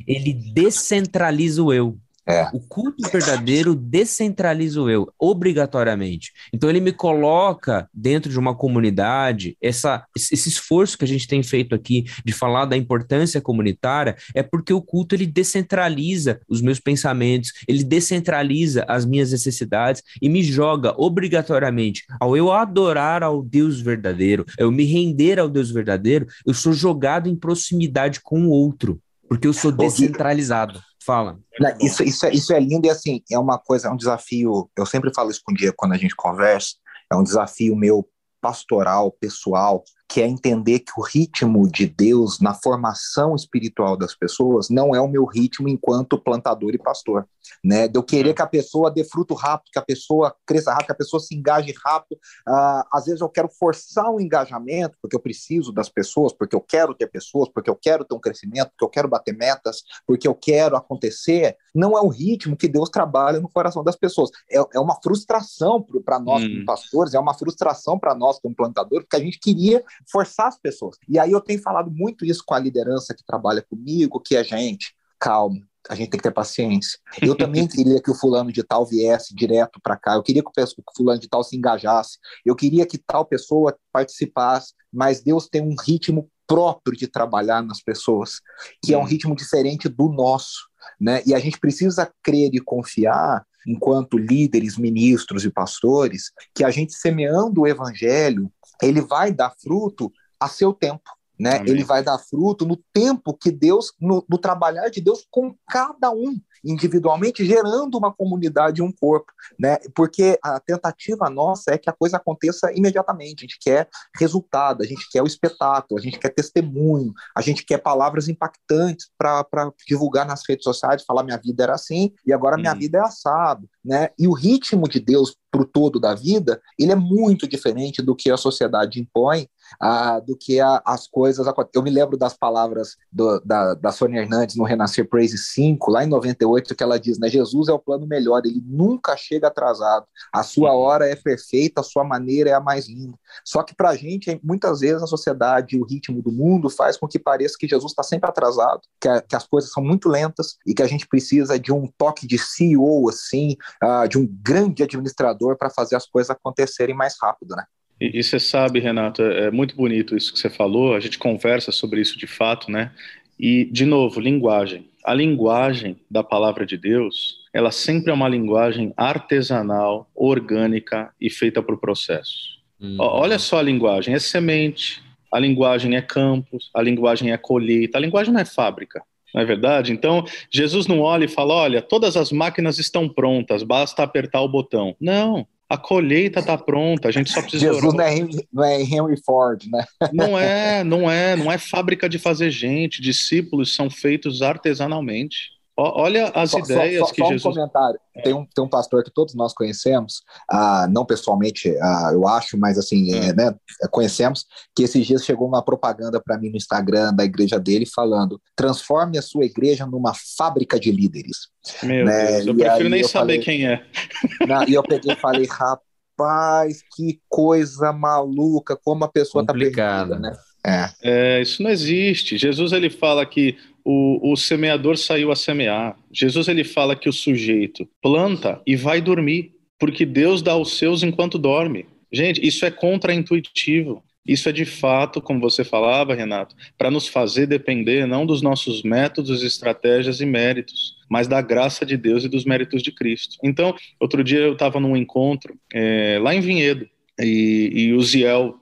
é 0.08 0.13
ele 0.13 0.34
descentraliza 0.34 1.63
o 1.63 1.74
eu. 1.74 1.98
É. 2.27 2.50
O 2.53 2.60
culto 2.60 3.08
verdadeiro 3.12 3.75
descentraliza 3.75 4.82
o 4.82 4.89
eu, 4.89 5.08
obrigatoriamente. 5.20 6.32
Então 6.51 6.70
ele 6.70 6.79
me 6.79 6.91
coloca 6.91 7.88
dentro 7.94 8.32
de 8.32 8.39
uma 8.39 8.55
comunidade, 8.55 9.55
essa, 9.62 10.03
esse 10.15 10.50
esforço 10.50 10.98
que 10.98 11.05
a 11.05 11.08
gente 11.08 11.27
tem 11.27 11.44
feito 11.44 11.75
aqui 11.75 12.05
de 12.25 12.34
falar 12.34 12.65
da 12.65 12.75
importância 12.75 13.39
comunitária, 13.39 14.15
é 14.34 14.41
porque 14.41 14.74
o 14.74 14.82
culto 14.82 15.13
ele 15.13 15.27
descentraliza 15.27 16.39
os 16.50 16.62
meus 16.62 16.79
pensamentos, 16.79 17.53
ele 17.67 17.84
descentraliza 17.84 18.84
as 18.88 19.05
minhas 19.05 19.32
necessidades 19.32 20.01
e 20.20 20.27
me 20.27 20.41
joga 20.41 20.96
obrigatoriamente 20.98 22.05
ao 22.20 22.36
eu 22.36 22.51
adorar 22.51 23.22
ao 23.22 23.44
Deus 23.44 23.79
verdadeiro, 23.79 24.46
eu 24.58 24.72
me 24.72 24.84
render 24.84 25.39
ao 25.39 25.50
Deus 25.50 25.70
verdadeiro, 25.70 26.25
eu 26.46 26.53
sou 26.53 26.74
jogado 26.74 27.29
em 27.29 27.36
proximidade 27.36 28.20
com 28.22 28.48
o 28.48 28.50
outro, 28.50 29.00
porque 29.29 29.48
eu 29.48 29.53
sou 29.53 29.72
descentralizado. 29.72 30.79
Fala. 31.05 31.39
Isso, 31.79 32.03
isso, 32.03 32.25
é, 32.25 32.31
isso 32.33 32.51
é 32.51 32.59
lindo 32.59 32.88
e 32.88 32.89
assim, 32.89 33.21
é 33.31 33.38
uma 33.38 33.59
coisa, 33.59 33.88
é 33.88 33.91
um 33.91 33.95
desafio. 33.95 34.69
Eu 34.75 34.85
sempre 34.85 35.13
falo 35.13 35.29
isso 35.29 35.41
com 35.45 35.53
o 35.53 35.55
dia 35.55 35.71
quando 35.75 35.93
a 35.93 35.97
gente 35.97 36.15
conversa. 36.15 36.75
É 37.12 37.15
um 37.15 37.24
desafio 37.24 37.75
meu 37.75 38.07
pastoral, 38.41 39.12
pessoal, 39.12 39.83
que 40.07 40.21
é 40.21 40.27
entender 40.27 40.79
que 40.79 40.91
o 40.97 41.01
ritmo 41.01 41.69
de 41.69 41.88
Deus 41.88 42.39
na 42.39 42.53
formação 42.53 43.35
espiritual 43.35 43.97
das 43.97 44.15
pessoas 44.15 44.69
não 44.69 44.95
é 44.95 45.01
o 45.01 45.07
meu 45.07 45.25
ritmo 45.25 45.67
enquanto 45.67 46.17
plantador 46.17 46.74
e 46.74 46.77
pastor, 46.77 47.27
né? 47.63 47.88
De 47.88 47.97
eu 47.97 48.03
querer 48.03 48.33
que 48.33 48.41
a 48.41 48.47
pessoa 48.47 48.91
dê 48.91 49.03
fruto 49.03 49.33
rápido, 49.33 49.71
que 49.71 49.79
a 49.79 49.81
pessoa 49.81 50.35
cresça 50.45 50.71
rápido, 50.71 50.88
que 50.88 50.91
a 50.91 50.97
pessoa 50.97 51.19
se 51.19 51.35
engaje 51.35 51.74
rápido. 51.83 52.17
Uh, 52.47 52.83
às 52.93 53.05
vezes 53.05 53.21
eu 53.21 53.29
quero 53.29 53.50
forçar 53.50 54.09
um 54.12 54.19
engajamento 54.19 54.97
porque 55.01 55.15
eu 55.15 55.19
preciso 55.19 55.71
das 55.71 55.89
pessoas, 55.89 56.31
porque 56.31 56.55
eu 56.55 56.62
quero 56.62 56.93
ter 56.93 57.07
pessoas, 57.07 57.50
porque 57.50 57.69
eu 57.69 57.75
quero 57.75 58.05
ter 58.05 58.15
um 58.15 58.19
crescimento, 58.19 58.69
porque 58.69 58.85
eu 58.85 58.89
quero 58.89 59.07
bater 59.07 59.35
metas, 59.35 59.83
porque 60.05 60.27
eu 60.27 60.35
quero 60.35 60.75
acontecer. 60.75 61.57
Não 61.74 61.97
é 61.97 62.01
o 62.01 62.07
ritmo 62.07 62.55
que 62.55 62.67
Deus 62.67 62.89
trabalha 62.89 63.39
no 63.39 63.50
coração 63.50 63.83
das 63.83 63.95
pessoas. 63.95 64.29
É, 64.50 64.57
é 64.74 64.79
uma 64.79 64.95
frustração 65.01 65.85
para 66.05 66.19
nós 66.19 66.43
hum. 66.43 66.47
como 66.47 66.65
pastores, 66.65 67.13
é 67.13 67.19
uma 67.19 67.33
frustração 67.33 67.97
para 67.97 68.13
nós 68.13 68.39
como 68.39 68.55
plantadores, 68.55 69.05
porque 69.05 69.17
a 69.17 69.24
gente 69.24 69.39
queria 69.39 69.83
forçar 70.12 70.48
as 70.48 70.58
pessoas. 70.58 70.98
E 71.08 71.20
aí 71.20 71.32
eu 71.32 71.42
tenho 71.42 71.62
falado 71.62 71.92
muito 71.92 72.25
isso 72.25 72.44
com 72.46 72.54
a 72.54 72.60
liderança 72.60 73.14
que 73.14 73.25
trabalha 73.25 73.62
comigo, 73.62 74.20
que 74.20 74.36
é 74.36 74.44
gente, 74.44 74.96
calma, 75.20 75.60
a 75.90 75.96
gente 75.96 76.10
tem 76.10 76.18
que 76.18 76.24
ter 76.24 76.34
paciência. 76.34 77.00
Eu 77.22 77.36
também 77.36 77.68
queria 77.68 78.02
que 78.02 78.12
o 78.12 78.16
fulano 78.16 78.52
de 78.52 78.64
tal 78.64 78.86
viesse 78.86 79.36
direto 79.36 79.80
para 79.82 79.98
cá, 79.98 80.16
eu 80.16 80.24
queria 80.24 80.44
que 80.44 80.50
o 80.50 80.96
fulano 80.96 81.20
de 81.20 81.28
tal 81.28 81.44
se 81.44 81.56
engajasse, 81.56 82.18
eu 82.46 82.56
queria 82.56 82.86
que 82.86 82.98
tal 82.98 83.25
pessoa 83.25 83.78
participasse, 83.92 84.74
mas 84.92 85.22
Deus 85.22 85.48
tem 85.48 85.62
um 85.62 85.75
ritmo 85.86 86.30
próprio 86.48 86.96
de 86.96 87.08
trabalhar 87.08 87.64
nas 87.64 87.82
pessoas, 87.82 88.40
que 88.84 88.94
é 88.94 88.98
um 88.98 89.04
ritmo 89.04 89.36
diferente 89.36 89.90
do 89.90 90.10
nosso, 90.10 90.68
né? 91.00 91.24
E 91.25 91.34
a 91.34 91.40
gente 91.40 91.60
precisa 91.60 92.12
crer 92.24 92.52
e 92.54 92.60
confiar 92.60 93.44
enquanto 93.65 94.17
líderes, 94.17 94.77
ministros 94.77 95.43
e 95.45 95.50
pastores, 95.50 96.31
que 96.53 96.63
a 96.63 96.72
gente 96.72 96.93
semeando 96.93 97.62
o 97.62 97.67
evangelho, 97.67 98.51
ele 98.81 99.01
vai 99.01 99.31
dar 99.31 99.53
fruto 99.62 100.12
a 100.39 100.48
seu 100.48 100.74
tempo. 100.74 101.10
Né? 101.39 101.62
Ele 101.65 101.84
vai 101.84 102.04
dar 102.04 102.18
fruto 102.18 102.65
no 102.65 102.77
tempo 102.94 103.34
que 103.34 103.51
Deus, 103.51 103.92
no, 104.00 104.25
no, 104.30 104.38
trabalhar 104.38 104.89
de 104.89 105.01
Deus 105.01 105.25
com 105.30 105.54
cada 105.70 106.10
um 106.12 106.39
individualmente, 106.63 107.46
gerando 107.46 107.98
uma 107.98 108.12
comunidade 108.12 108.80
e 108.80 108.84
um 108.84 108.92
corpo, 108.92 109.32
né? 109.60 109.77
Porque 109.94 110.39
a 110.44 110.60
tentativa 110.60 111.30
nossa 111.30 111.72
é 111.72 111.77
que 111.77 111.89
a 111.89 111.94
coisa 111.94 112.18
aconteça 112.18 112.72
imediatamente. 112.74 113.39
A 113.39 113.48
gente 113.48 113.60
quer 113.60 113.88
resultado, 114.18 114.82
a 114.82 114.86
gente 114.86 115.08
quer 115.12 115.22
o 115.22 115.27
espetáculo, 115.27 116.00
a 116.00 116.01
gente 116.01 116.18
quer 116.18 116.30
testemunho, 116.30 117.13
a 117.36 117.42
gente 117.42 117.63
quer 117.63 117.77
palavras 117.77 118.27
impactantes 118.27 119.10
para 119.18 119.72
divulgar 119.88 120.25
nas 120.25 120.42
redes 120.48 120.63
sociais, 120.63 121.04
falar 121.06 121.24
minha 121.24 121.38
vida 121.38 121.63
era 121.63 121.75
assim 121.75 122.12
e 122.25 122.34
agora 122.34 122.58
minha 122.58 122.74
hum. 122.74 122.80
vida 122.80 122.98
é 122.98 123.01
assado, 123.01 123.70
né? 123.84 124.10
E 124.18 124.27
o 124.27 124.34
ritmo 124.34 124.89
de 124.89 125.00
Deus 125.00 125.36
para 125.51 125.62
o 125.62 125.65
todo 125.65 126.00
da 126.00 126.13
vida, 126.13 126.62
ele 126.77 126.92
é 126.92 126.96
muito 126.96 127.48
diferente 127.48 128.01
do 128.01 128.15
que 128.15 128.30
a 128.30 128.38
sociedade 128.38 129.00
impõe, 129.00 129.48
ah, 129.79 130.19
do 130.19 130.36
que 130.36 130.60
a, 130.60 130.81
as 130.86 131.07
coisas. 131.07 131.45
Eu 131.74 131.84
me 131.84 131.89
lembro 131.89 132.17
das 132.17 132.34
palavras 132.34 132.98
do, 133.12 133.39
da, 133.41 133.74
da 133.74 133.91
Sônia 133.91 134.22
Hernandes 134.22 134.55
no 134.55 134.63
Renascer 134.63 135.07
Praise 135.07 135.38
5, 135.38 135.91
lá 135.91 136.03
em 136.03 136.07
98, 136.07 136.75
que 136.75 136.84
ela 136.84 137.00
diz: 137.00 137.19
né, 137.19 137.29
Jesus 137.29 137.67
é 137.67 137.74
o 137.74 137.79
plano 137.79 138.05
melhor, 138.05 138.41
ele 138.45 138.62
nunca 138.65 139.15
chega 139.17 139.48
atrasado, 139.48 140.05
a 140.34 140.43
sua 140.43 140.74
hora 140.74 141.07
é 141.07 141.15
perfeita, 141.15 141.81
a 141.81 141.84
sua 141.84 142.03
maneira 142.03 142.50
é 142.50 142.53
a 142.53 142.60
mais 142.60 142.88
linda. 142.88 143.17
Só 143.43 143.63
que 143.63 143.75
para 143.75 143.89
a 143.89 143.95
gente, 143.95 144.39
muitas 144.43 144.79
vezes, 144.79 145.01
a 145.01 145.07
sociedade, 145.07 145.79
o 145.79 145.86
ritmo 145.86 146.22
do 146.22 146.31
mundo 146.31 146.69
faz 146.69 146.98
com 146.98 147.07
que 147.07 147.19
pareça 147.19 147.57
que 147.60 147.67
Jesus 147.67 147.91
está 147.91 148.03
sempre 148.03 148.29
atrasado, 148.29 148.81
que, 149.00 149.07
a, 149.07 149.22
que, 149.22 149.36
as 149.36 149.48
coisas 149.48 149.72
são 149.72 149.84
muito 149.84 150.10
lentas 150.10 150.57
e 150.65 150.74
que 150.74 150.84
a 150.84 150.88
gente 150.88 151.07
precisa 151.07 151.60
de 151.60 151.72
um 151.72 151.88
toque 151.98 152.27
de 152.27 152.38
CEO, 152.38 153.10
assim, 153.10 153.55
uh, 153.84 154.07
de 154.07 154.17
um 154.17 154.27
grande 154.27 154.84
administrador 154.84 155.57
para 155.57 155.69
fazer 155.69 155.95
as 155.95 156.05
coisas 156.05 156.29
acontecerem 156.29 156.96
mais 156.96 157.16
rápido, 157.22 157.55
né? 157.55 157.63
E, 158.00 158.20
e, 158.20 158.24
você 158.24 158.40
sabe, 158.40 158.79
Renato, 158.79 159.22
é, 159.22 159.48
é 159.48 159.51
muito 159.51 159.75
bonito 159.75 160.16
isso 160.16 160.34
que 160.34 160.40
você 160.40 160.50
falou, 160.50 160.96
a 160.96 161.00
gente 161.00 161.18
conversa 161.18 161.72
sobre 161.72 162.01
isso 162.01 162.18
de 162.18 162.27
fato, 162.27 162.70
né? 162.70 162.92
E, 163.40 163.66
de 163.66 163.86
novo, 163.86 164.20
linguagem. 164.20 164.90
A 165.03 165.14
linguagem 165.14 165.98
da 166.10 166.24
palavra 166.24 166.66
de 166.66 166.77
Deus, 166.77 167.38
ela 167.53 167.72
sempre 167.72 168.12
é 168.12 168.14
uma 168.14 168.27
linguagem 168.27 168.94
artesanal, 168.98 170.10
orgânica 170.16 171.14
e 171.22 171.29
feita 171.29 171.62
por 171.62 171.79
processos. 171.79 172.60
Hum. 172.81 172.98
Olha 173.00 173.38
só 173.40 173.60
a 173.60 173.64
linguagem, 173.64 174.14
é 174.14 174.20
semente, 174.20 175.03
a 175.31 175.40
linguagem 175.40 175.96
é 175.96 176.01
campos, 176.01 176.70
a 176.74 176.81
linguagem 176.81 177.31
é 177.31 177.38
colheita, 177.38 177.98
a 177.98 178.01
linguagem 178.01 178.34
não 178.34 178.42
é 178.42 178.46
fábrica. 178.46 179.03
Não 179.34 179.42
é 179.42 179.46
verdade? 179.46 179.92
Então, 179.92 180.24
Jesus 180.50 180.88
não 180.88 181.01
olha 181.01 181.25
e 181.25 181.27
fala: 181.27 181.53
olha, 181.53 181.81
todas 181.81 182.16
as 182.16 182.31
máquinas 182.31 182.79
estão 182.79 183.10
prontas, 183.10 183.64
basta 183.64 184.01
apertar 184.01 184.42
o 184.42 184.48
botão. 184.48 184.96
Não. 185.00 185.46
A 185.68 185.78
colheita 185.78 186.40
está 186.42 186.56
pronta, 186.58 187.08
a 187.08 187.12
gente 187.12 187.32
só 187.32 187.42
precisa. 187.42 187.74
Jesus 187.74 187.94
não 187.94 188.04
é, 188.04 188.20
não 188.54 188.64
é 188.64 188.82
Henry 188.82 189.20
Ford, 189.25 189.64
né? 189.66 189.84
Não 190.14 190.38
é, 190.38 190.84
não 190.84 191.10
é, 191.10 191.36
não 191.36 191.51
é 191.51 191.58
fábrica 191.58 192.08
de 192.08 192.20
fazer 192.20 192.51
gente. 192.51 193.01
Discípulos 193.01 193.74
são 193.74 193.90
feitos 193.90 194.44
artesanalmente. 194.44 195.54
Olha 195.77 196.29
as 196.29 196.51
só, 196.51 196.59
ideias 196.59 197.00
só, 197.01 197.07
só, 197.07 197.14
que 197.14 197.22
só 197.22 197.27
Jesus. 197.27 197.46
Um 197.46 197.53
comentário. 197.53 198.00
É. 198.16 198.22
Tem, 198.22 198.33
um, 198.33 198.46
tem 198.46 198.64
um 198.64 198.70
pastor 198.70 199.03
que 199.03 199.11
todos 199.11 199.35
nós 199.35 199.53
conhecemos, 199.53 200.22
ah, 200.50 200.88
não 200.90 201.05
pessoalmente, 201.05 201.75
ah, 201.81 202.11
eu 202.14 202.25
acho, 202.25 202.57
mas 202.57 202.77
assim, 202.77 203.14
é. 203.14 203.27
É, 203.27 203.33
né, 203.33 203.53
conhecemos, 203.92 204.46
que 204.74 204.83
esses 204.83 205.05
dias 205.05 205.25
chegou 205.25 205.46
uma 205.46 205.61
propaganda 205.61 206.22
para 206.24 206.38
mim 206.38 206.50
no 206.50 206.55
Instagram 206.55 207.14
da 207.14 207.25
igreja 207.25 207.59
dele 207.59 207.85
falando: 207.85 208.42
transforme 208.55 209.18
a 209.18 209.22
sua 209.22 209.44
igreja 209.44 209.85
numa 209.85 210.14
fábrica 210.38 210.79
de 210.79 210.92
líderes. 210.92 211.50
Meu 211.83 212.05
né? 212.05 212.42
Deus, 212.42 212.48
eu 212.48 212.53
e 212.53 212.57
prefiro 212.57 212.90
nem 212.90 213.01
eu 213.01 213.07
saber 213.07 213.33
falei, 213.33 213.40
quem 213.40 213.68
é. 213.68 213.85
Não, 214.48 214.64
e 214.64 214.74
eu 214.74 214.83
peguei 214.83 215.14
e 215.14 215.18
falei, 215.18 215.46
rapaz, 215.46 216.81
que 216.96 217.20
coisa 217.27 217.92
maluca, 217.92 218.77
como 218.81 219.03
a 219.03 219.09
pessoa 219.09 219.42
está 219.42 219.51
perdida, 219.51 220.18
né? 220.20 220.33
É. 220.66 220.90
é. 221.03 221.42
isso 221.42 221.61
não 221.61 221.70
existe. 221.70 222.38
Jesus 222.38 222.72
ele 222.72 222.90
fala 222.90 223.25
que 223.25 223.57
o, 223.85 224.31
o 224.31 224.35
semeador 224.35 224.98
saiu 224.98 225.31
a 225.31 225.35
semear. 225.35 225.95
Jesus 226.11 226.48
ele 226.48 226.63
fala 226.63 226.95
que 226.95 227.07
o 227.07 227.13
sujeito 227.13 227.87
planta 228.01 228.59
e 228.65 228.75
vai 228.75 229.00
dormir, 229.00 229.53
porque 229.77 230.05
Deus 230.05 230.41
dá 230.41 230.57
os 230.57 230.77
seus 230.77 231.03
enquanto 231.03 231.37
dorme. 231.37 231.85
Gente, 232.11 232.45
isso 232.45 232.65
é 232.65 232.71
contraintuitivo. 232.71 234.03
Isso 234.27 234.50
é 234.50 234.51
de 234.51 234.65
fato, 234.65 235.21
como 235.21 235.39
você 235.39 235.63
falava, 235.63 236.15
Renato, 236.15 236.55
para 236.75 236.89
nos 236.89 237.07
fazer 237.07 237.45
depender 237.45 238.07
não 238.07 238.25
dos 238.25 238.41
nossos 238.41 238.81
métodos, 238.81 239.43
estratégias 239.43 240.19
e 240.19 240.25
méritos, 240.25 240.95
mas 241.07 241.27
da 241.27 241.39
graça 241.41 241.85
de 241.85 241.95
Deus 241.95 242.24
e 242.24 242.29
dos 242.29 242.43
méritos 242.43 242.81
de 242.81 242.91
Cristo. 242.91 243.37
Então, 243.43 243.75
outro 244.00 244.24
dia 244.24 244.39
eu 244.39 244.53
estava 244.53 244.79
num 244.79 244.98
encontro 244.98 245.55
é, 245.71 246.17
lá 246.19 246.33
em 246.33 246.39
Vinhedo, 246.39 246.89
e, 247.20 247.72
e, 247.74 247.94
o 247.94 248.01
Ziel 248.01 248.60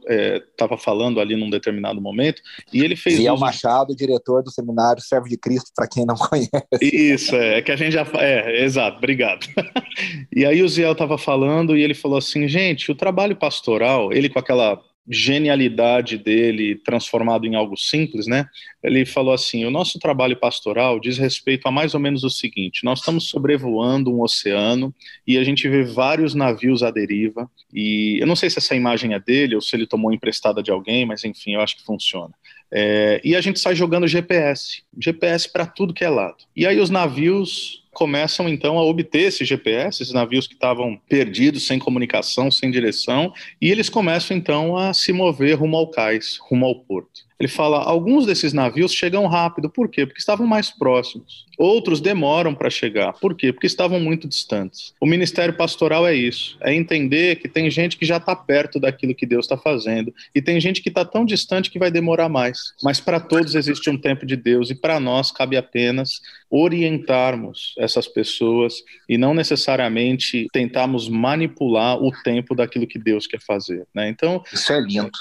estava 0.52 0.76
é, 0.76 0.78
falando 0.78 1.20
ali 1.20 1.36
num 1.36 1.50
determinado 1.50 2.00
momento, 2.00 2.42
e 2.72 2.84
ele 2.84 2.96
fez. 2.96 3.16
Ziel 3.16 3.34
uso... 3.34 3.42
Machado, 3.42 3.96
diretor 3.96 4.44
do 4.44 4.52
seminário 4.52 5.02
Servo 5.02 5.28
de 5.28 5.38
Cristo, 5.38 5.72
para 5.76 5.88
quem 5.88 6.06
não 6.06 6.16
conhece. 6.30 6.52
Isso, 6.82 7.36
é, 7.36 7.58
é, 7.58 7.62
que 7.62 7.72
a 7.72 7.76
gente 7.76 7.94
já. 7.94 8.06
É, 8.16 8.64
exato, 8.64 8.98
obrigado. 8.98 9.48
e 10.36 10.46
aí 10.46 10.62
o 10.62 10.70
Ziel 10.70 10.92
estava 10.92 11.18
falando 11.18 11.76
e 11.76 11.82
ele 11.82 11.94
falou 11.96 12.18
assim: 12.18 12.48
gente, 12.48 12.92
o 12.92 12.96
trabalho 12.96 13.36
pastoral, 13.36 14.14
ele 14.14 14.30
com 14.30 14.40
aquela 14.40 14.80
genialidade 15.08 16.18
dele 16.18 16.76
transformado 16.76 17.46
em 17.46 17.56
algo 17.56 17.76
simples, 17.78 18.26
né? 18.26 18.48
Ele 18.82 19.06
falou 19.06 19.34
assim: 19.34 19.66
o 19.66 19.72
nosso 19.72 20.00
trabalho 20.00 20.38
pastoral 20.38 21.00
diz 21.00 21.18
respeito 21.18 21.68
a 21.68 21.72
mais 21.72 21.94
ou 21.94 22.00
menos 22.00 22.24
o 22.24 22.30
seguinte: 22.30 22.86
nós 22.86 23.00
estamos 23.00 23.30
sobrevoando 23.30 24.14
um 24.14 24.22
oceano 24.22 24.94
e 25.28 25.38
a 25.38 25.44
gente 25.44 25.68
vê 25.68 25.84
vários 25.84 26.34
navios 26.34 26.84
à 26.84 26.92
deriva. 26.92 27.50
E 27.74 28.18
eu 28.22 28.28
não 28.28 28.36
sei 28.36 28.50
se 28.50 28.60
essa 28.60 28.76
imagem 28.76 29.14
é 29.14 29.20
dele 29.20 29.56
ou 29.56 29.62
se 29.62 29.76
ele 29.76 29.86
tomou 29.86 30.14
emprestada 30.14 30.64
de 30.64 30.72
alguém, 30.72 31.06
mas 31.06 31.24
enfim, 31.24 31.56
eu 31.56 31.62
acho 31.62 31.78
que 31.78 31.86
funciona. 31.86 32.34
É, 32.72 33.22
e 33.24 33.36
a 33.36 33.42
gente 33.42 33.60
sai 33.60 33.76
jogando 33.76 34.08
GPS, 34.08 34.82
GPS 34.98 35.52
para 35.52 35.66
tudo 35.66 35.94
que 35.94 36.04
é 36.04 36.10
lado. 36.10 36.38
E 36.56 36.66
aí 36.66 36.80
os 36.80 36.90
navios 36.90 37.83
começam 37.94 38.50
então 38.50 38.78
a 38.78 38.84
obter 38.84 39.28
esse 39.28 39.46
GPS, 39.46 40.02
esses 40.02 40.14
navios 40.14 40.48
que 40.48 40.54
estavam 40.54 41.00
perdidos, 41.08 41.68
sem 41.68 41.80
comunicação, 41.80 42.50
sem 42.52 42.72
direção, 42.72 43.34
e 43.62 43.72
eles 43.72 43.90
começam 43.90 44.36
então 44.36 44.76
a 44.76 44.94
se 44.94 45.14
mover 45.14 45.58
rumo 45.58 45.78
ao 45.78 45.90
cais, 45.90 46.38
rumo 46.42 46.66
ao 46.66 46.76
porto. 46.76 47.22
Ele 47.40 47.48
fala: 47.48 47.80
alguns 47.84 48.26
desses 48.26 48.54
navios 48.54 48.94
chegam 48.94 49.26
rápido, 49.28 49.70
por 49.70 49.90
quê? 49.90 50.06
Porque 50.06 50.20
estavam 50.20 50.46
mais 50.48 50.70
próximos. 50.70 51.46
Outros 51.58 52.02
demoram 52.02 52.56
para 52.56 52.70
chegar, 52.70 53.14
por 53.14 53.36
quê? 53.36 53.54
Porque 53.54 53.68
estavam 53.68 54.00
muito 54.00 54.28
distantes. 54.28 54.94
O 55.00 55.06
ministério 55.06 55.54
pastoral 55.54 56.08
é 56.08 56.14
isso: 56.14 56.58
é 56.62 56.74
entender 56.74 57.38
que 57.38 57.48
tem 57.48 57.70
gente 57.70 57.98
que 57.98 58.06
já 58.06 58.18
está 58.18 58.36
perto 58.36 58.80
daquilo 58.80 59.16
que 59.16 59.26
Deus 59.26 59.46
está 59.46 59.58
fazendo 59.58 60.14
e 60.34 60.42
tem 60.42 60.60
gente 60.60 60.82
que 60.82 60.90
está 60.90 61.06
tão 61.06 61.26
distante 61.26 61.70
que 61.70 61.80
vai 61.80 61.92
demorar 61.92 62.30
mais. 62.30 62.74
Mas 62.82 63.00
para 63.00 63.20
todos 63.20 63.56
existe 63.56 63.90
um 63.90 63.98
tempo 63.98 64.26
de 64.26 64.36
Deus 64.36 64.70
e 64.70 64.76
para 64.76 65.00
nós 65.00 65.32
cabe 65.32 65.58
apenas 65.58 66.22
orientarmos 66.50 67.74
essas 67.78 68.08
pessoas 68.08 68.76
e 69.10 69.18
não 69.18 69.34
necessariamente 69.34 70.48
tentarmos 70.52 71.10
manipular 71.10 71.98
o 72.02 72.12
tempo 72.24 72.56
daquilo 72.56 72.88
que 72.88 73.00
Deus 73.00 73.26
quer 73.26 73.42
fazer. 73.42 73.88
Né? 73.94 74.10
Então, 74.10 74.44
isso 74.52 74.72
é 74.72 74.80
lindo. 74.80 75.12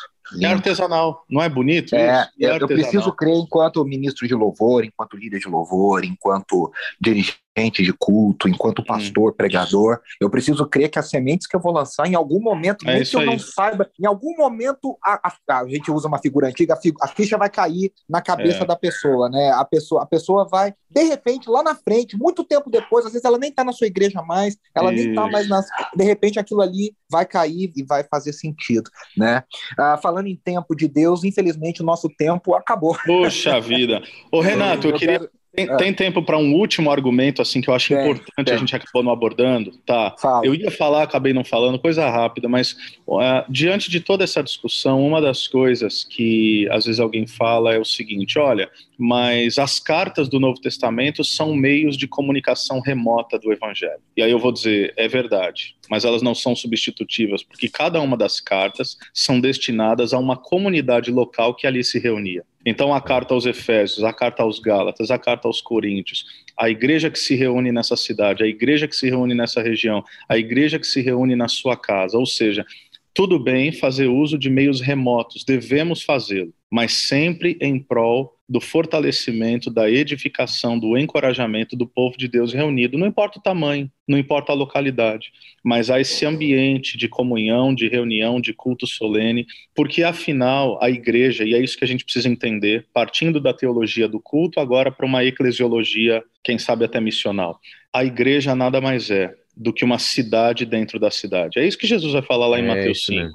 É 0.40 0.46
artesanal, 0.46 1.24
não 1.28 1.42
é 1.42 1.48
bonito? 1.48 1.94
É, 1.94 2.28
é 2.40 2.56
eu 2.56 2.66
preciso 2.66 3.12
crer 3.12 3.34
enquanto 3.34 3.84
ministro 3.84 4.26
de 4.26 4.34
louvor, 4.34 4.84
enquanto 4.84 5.16
líder 5.16 5.40
de 5.40 5.48
louvor, 5.48 6.04
enquanto 6.04 6.72
dirigente 7.00 7.41
de 7.54 7.92
culto, 7.92 8.48
enquanto 8.48 8.80
hum. 8.80 8.84
pastor, 8.86 9.30
hum. 9.30 9.34
pregador, 9.36 10.00
eu 10.20 10.30
preciso 10.30 10.66
crer 10.66 10.88
que 10.88 10.98
as 10.98 11.08
sementes 11.08 11.46
que 11.46 11.54
eu 11.54 11.60
vou 11.60 11.72
lançar, 11.72 12.06
em 12.06 12.14
algum 12.14 12.40
momento, 12.40 12.88
é 12.88 12.94
nem 12.94 13.02
que 13.02 13.14
eu 13.14 13.20
aí. 13.20 13.26
não 13.26 13.38
saiba, 13.38 13.90
em 14.00 14.06
algum 14.06 14.34
momento, 14.36 14.96
a, 15.04 15.28
a, 15.28 15.60
a, 15.60 15.68
gente 15.68 15.90
usa 15.90 16.08
uma 16.08 16.18
figura 16.18 16.48
antiga, 16.48 16.78
a, 17.00 17.08
ficha 17.08 17.36
vai 17.36 17.50
cair 17.50 17.92
na 18.08 18.22
cabeça 18.22 18.64
é. 18.64 18.66
da 18.66 18.76
pessoa, 18.76 19.28
né? 19.28 19.50
A 19.50 19.64
pessoa, 19.64 20.02
a 20.02 20.06
pessoa 20.06 20.48
vai, 20.48 20.72
de 20.90 21.02
repente, 21.02 21.48
lá 21.50 21.62
na 21.62 21.74
frente, 21.74 22.16
muito 22.16 22.42
tempo 22.42 22.70
depois, 22.70 23.04
às 23.04 23.12
vezes 23.12 23.24
ela 23.24 23.38
nem 23.38 23.50
está 23.50 23.62
na 23.62 23.72
sua 23.72 23.86
igreja 23.86 24.22
mais, 24.22 24.56
ela 24.74 24.92
Isso. 24.92 25.02
nem 25.02 25.10
está 25.10 25.28
mais 25.28 25.48
nas. 25.48 25.66
De 25.94 26.04
repente, 26.04 26.38
aquilo 26.38 26.62
ali 26.62 26.94
vai 27.10 27.26
cair 27.26 27.70
e 27.76 27.82
vai 27.82 28.02
fazer 28.04 28.32
sentido, 28.32 28.90
né? 29.16 29.44
Ah, 29.78 29.98
falando 30.02 30.26
em 30.26 30.36
tempo 30.36 30.74
de 30.74 30.88
Deus, 30.88 31.22
infelizmente, 31.22 31.82
o 31.82 31.86
nosso 31.86 32.08
tempo 32.08 32.54
acabou. 32.54 32.96
Poxa 33.04 33.60
vida. 33.60 34.02
Ô, 34.30 34.40
Renato, 34.40 34.86
eu, 34.86 34.92
eu 34.92 34.98
queria. 34.98 35.18
Quero 35.18 35.41
tem, 35.54 35.68
é. 35.68 35.76
tem 35.76 35.92
tempo 35.92 36.22
para 36.22 36.38
um 36.38 36.54
último 36.54 36.90
argumento 36.90 37.42
assim 37.42 37.60
que 37.60 37.68
eu 37.68 37.74
acho 37.74 37.88
tem, 37.88 37.98
importante 38.02 38.46
tem. 38.46 38.54
a 38.54 38.56
gente 38.56 38.74
acabou 38.74 39.02
não 39.02 39.12
abordando, 39.12 39.72
tá? 39.84 40.14
Fala. 40.18 40.46
Eu 40.46 40.54
ia 40.54 40.70
falar, 40.70 41.02
acabei 41.02 41.34
não 41.34 41.44
falando, 41.44 41.78
coisa 41.78 42.08
rápida, 42.08 42.48
mas 42.48 42.72
uh, 43.06 43.44
diante 43.50 43.90
de 43.90 44.00
toda 44.00 44.24
essa 44.24 44.42
discussão, 44.42 45.06
uma 45.06 45.20
das 45.20 45.46
coisas 45.46 46.04
que 46.04 46.66
às 46.70 46.86
vezes 46.86 47.00
alguém 47.00 47.26
fala 47.26 47.74
é 47.74 47.78
o 47.78 47.84
seguinte: 47.84 48.38
olha, 48.38 48.70
mas 48.98 49.58
as 49.58 49.78
cartas 49.78 50.28
do 50.28 50.40
Novo 50.40 50.60
Testamento 50.60 51.22
são 51.22 51.54
meios 51.54 51.98
de 51.98 52.08
comunicação 52.08 52.80
remota 52.80 53.38
do 53.38 53.52
Evangelho. 53.52 54.00
E 54.16 54.22
aí 54.22 54.30
eu 54.30 54.38
vou 54.38 54.52
dizer, 54.52 54.94
é 54.96 55.06
verdade, 55.06 55.76
mas 55.90 56.04
elas 56.04 56.22
não 56.22 56.34
são 56.34 56.56
substitutivas, 56.56 57.42
porque 57.42 57.68
cada 57.68 58.00
uma 58.00 58.16
das 58.16 58.40
cartas 58.40 58.96
são 59.12 59.38
destinadas 59.38 60.14
a 60.14 60.18
uma 60.18 60.36
comunidade 60.36 61.10
local 61.10 61.54
que 61.54 61.66
ali 61.66 61.84
se 61.84 61.98
reunia. 61.98 62.42
Então, 62.64 62.94
a 62.94 63.00
carta 63.00 63.34
aos 63.34 63.44
Efésios, 63.44 64.04
a 64.04 64.12
carta 64.12 64.42
aos 64.42 64.58
Gálatas, 64.58 65.10
a 65.10 65.18
carta 65.18 65.48
aos 65.48 65.60
Coríntios, 65.60 66.24
a 66.56 66.70
igreja 66.70 67.10
que 67.10 67.18
se 67.18 67.34
reúne 67.34 67.72
nessa 67.72 67.96
cidade, 67.96 68.44
a 68.44 68.46
igreja 68.46 68.86
que 68.86 68.94
se 68.94 69.08
reúne 69.08 69.34
nessa 69.34 69.60
região, 69.62 70.04
a 70.28 70.38
igreja 70.38 70.78
que 70.78 70.86
se 70.86 71.00
reúne 71.00 71.34
na 71.34 71.48
sua 71.48 71.76
casa, 71.76 72.16
ou 72.16 72.26
seja, 72.26 72.64
tudo 73.14 73.38
bem 73.38 73.72
fazer 73.72 74.06
uso 74.06 74.38
de 74.38 74.48
meios 74.48 74.80
remotos, 74.80 75.44
devemos 75.44 76.02
fazê-lo, 76.02 76.52
mas 76.70 76.92
sempre 76.92 77.58
em 77.60 77.78
prol 77.78 78.34
do 78.48 78.60
fortalecimento, 78.60 79.70
da 79.70 79.90
edificação, 79.90 80.78
do 80.78 80.98
encorajamento 80.98 81.76
do 81.76 81.86
povo 81.86 82.18
de 82.18 82.28
Deus 82.28 82.52
reunido. 82.52 82.98
Não 82.98 83.06
importa 83.06 83.38
o 83.38 83.42
tamanho, 83.42 83.90
não 84.06 84.18
importa 84.18 84.52
a 84.52 84.54
localidade, 84.54 85.32
mas 85.64 85.90
há 85.90 86.00
esse 86.00 86.26
ambiente 86.26 86.98
de 86.98 87.08
comunhão, 87.08 87.74
de 87.74 87.88
reunião, 87.88 88.40
de 88.40 88.52
culto 88.52 88.86
solene, 88.86 89.46
porque 89.74 90.02
afinal 90.02 90.78
a 90.82 90.90
igreja, 90.90 91.44
e 91.44 91.54
é 91.54 91.60
isso 91.60 91.78
que 91.78 91.84
a 91.84 91.88
gente 91.88 92.04
precisa 92.04 92.28
entender, 92.28 92.86
partindo 92.92 93.40
da 93.40 93.54
teologia 93.54 94.08
do 94.08 94.20
culto 94.20 94.60
agora 94.60 94.90
para 94.90 95.06
uma 95.06 95.24
eclesiologia, 95.24 96.22
quem 96.42 96.58
sabe 96.58 96.84
até 96.84 97.00
missional. 97.00 97.58
A 97.92 98.04
igreja 98.04 98.54
nada 98.54 98.80
mais 98.80 99.10
é 99.10 99.34
do 99.56 99.72
que 99.72 99.84
uma 99.84 99.98
cidade 99.98 100.64
dentro 100.64 100.98
da 100.98 101.10
cidade. 101.10 101.58
É 101.58 101.66
isso 101.66 101.78
que 101.78 101.86
Jesus 101.86 102.12
vai 102.12 102.22
falar 102.22 102.48
lá 102.48 102.58
em 102.58 102.64
é 102.64 102.66
Mateus 102.66 103.04
5 103.04 103.22
né? 103.22 103.30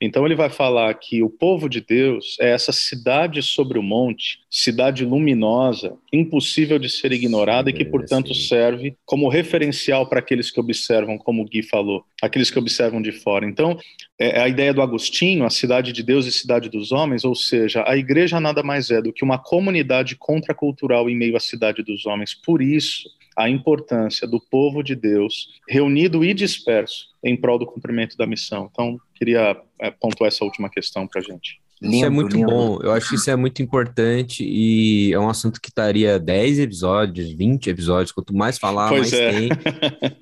Então 0.00 0.26
ele 0.26 0.34
vai 0.34 0.50
falar 0.50 0.92
que 0.94 1.22
o 1.22 1.30
povo 1.30 1.68
de 1.68 1.80
Deus 1.80 2.36
é 2.40 2.50
essa 2.50 2.72
cidade 2.72 3.42
sobre 3.42 3.78
o 3.78 3.82
monte, 3.82 4.40
cidade 4.50 5.04
luminosa, 5.04 5.96
impossível 6.12 6.78
de 6.78 6.88
ser 6.88 7.12
ignorada 7.12 7.70
sim, 7.70 7.74
e 7.74 7.78
que, 7.78 7.84
portanto, 7.84 8.34
sim. 8.34 8.48
serve 8.48 8.96
como 9.04 9.28
referencial 9.28 10.08
para 10.08 10.18
aqueles 10.18 10.50
que 10.50 10.58
observam, 10.58 11.16
como 11.16 11.42
o 11.42 11.44
Gui 11.44 11.62
falou, 11.62 12.04
aqueles 12.20 12.50
que 12.50 12.58
observam 12.58 13.00
de 13.00 13.12
fora. 13.12 13.46
Então, 13.46 13.78
é, 14.18 14.38
é 14.38 14.40
a 14.40 14.48
ideia 14.48 14.74
do 14.74 14.82
Agostinho, 14.82 15.44
a 15.44 15.50
cidade 15.50 15.92
de 15.92 16.02
Deus 16.02 16.26
e 16.26 16.32
cidade 16.32 16.68
dos 16.68 16.90
homens, 16.90 17.24
ou 17.24 17.34
seja, 17.34 17.84
a 17.86 17.96
igreja 17.96 18.40
nada 18.40 18.62
mais 18.62 18.90
é 18.90 19.00
do 19.00 19.12
que 19.12 19.24
uma 19.24 19.38
comunidade 19.38 20.16
contracultural 20.16 21.08
em 21.08 21.16
meio 21.16 21.36
à 21.36 21.40
cidade 21.40 21.82
dos 21.82 22.04
homens. 22.04 22.34
Por 22.34 22.60
isso, 22.60 23.08
a 23.36 23.50
importância 23.50 24.26
do 24.26 24.40
povo 24.40 24.82
de 24.82 24.96
Deus 24.96 25.50
reunido 25.68 26.24
e 26.24 26.32
disperso 26.32 27.08
em 27.22 27.36
prol 27.36 27.58
do 27.58 27.66
cumprimento 27.66 28.16
da 28.16 28.26
missão. 28.26 28.70
Então, 28.72 28.98
queria 29.16 29.60
é, 29.80 29.90
pontuar 29.90 30.28
essa 30.28 30.44
última 30.44 30.70
questão 30.70 31.06
para 31.06 31.20
a 31.20 31.24
gente. 31.24 31.60
Lindo, 31.80 31.96
isso 31.96 32.04
é 32.06 32.10
muito 32.10 32.36
lindo. 32.36 32.50
bom, 32.50 32.78
eu 32.82 32.92
acho 32.92 33.10
que 33.10 33.16
isso 33.16 33.30
é 33.30 33.36
muito 33.36 33.60
importante 33.60 34.42
e 34.42 35.12
é 35.12 35.18
um 35.18 35.28
assunto 35.28 35.60
que 35.60 35.68
estaria 35.68 36.18
10 36.18 36.60
episódios, 36.60 37.30
20 37.32 37.68
episódios, 37.68 38.12
quanto 38.12 38.34
mais 38.34 38.58
falar, 38.58 38.88
pois 38.88 39.10
mais 39.10 39.12
é. 39.12 39.30
tem. 39.32 39.48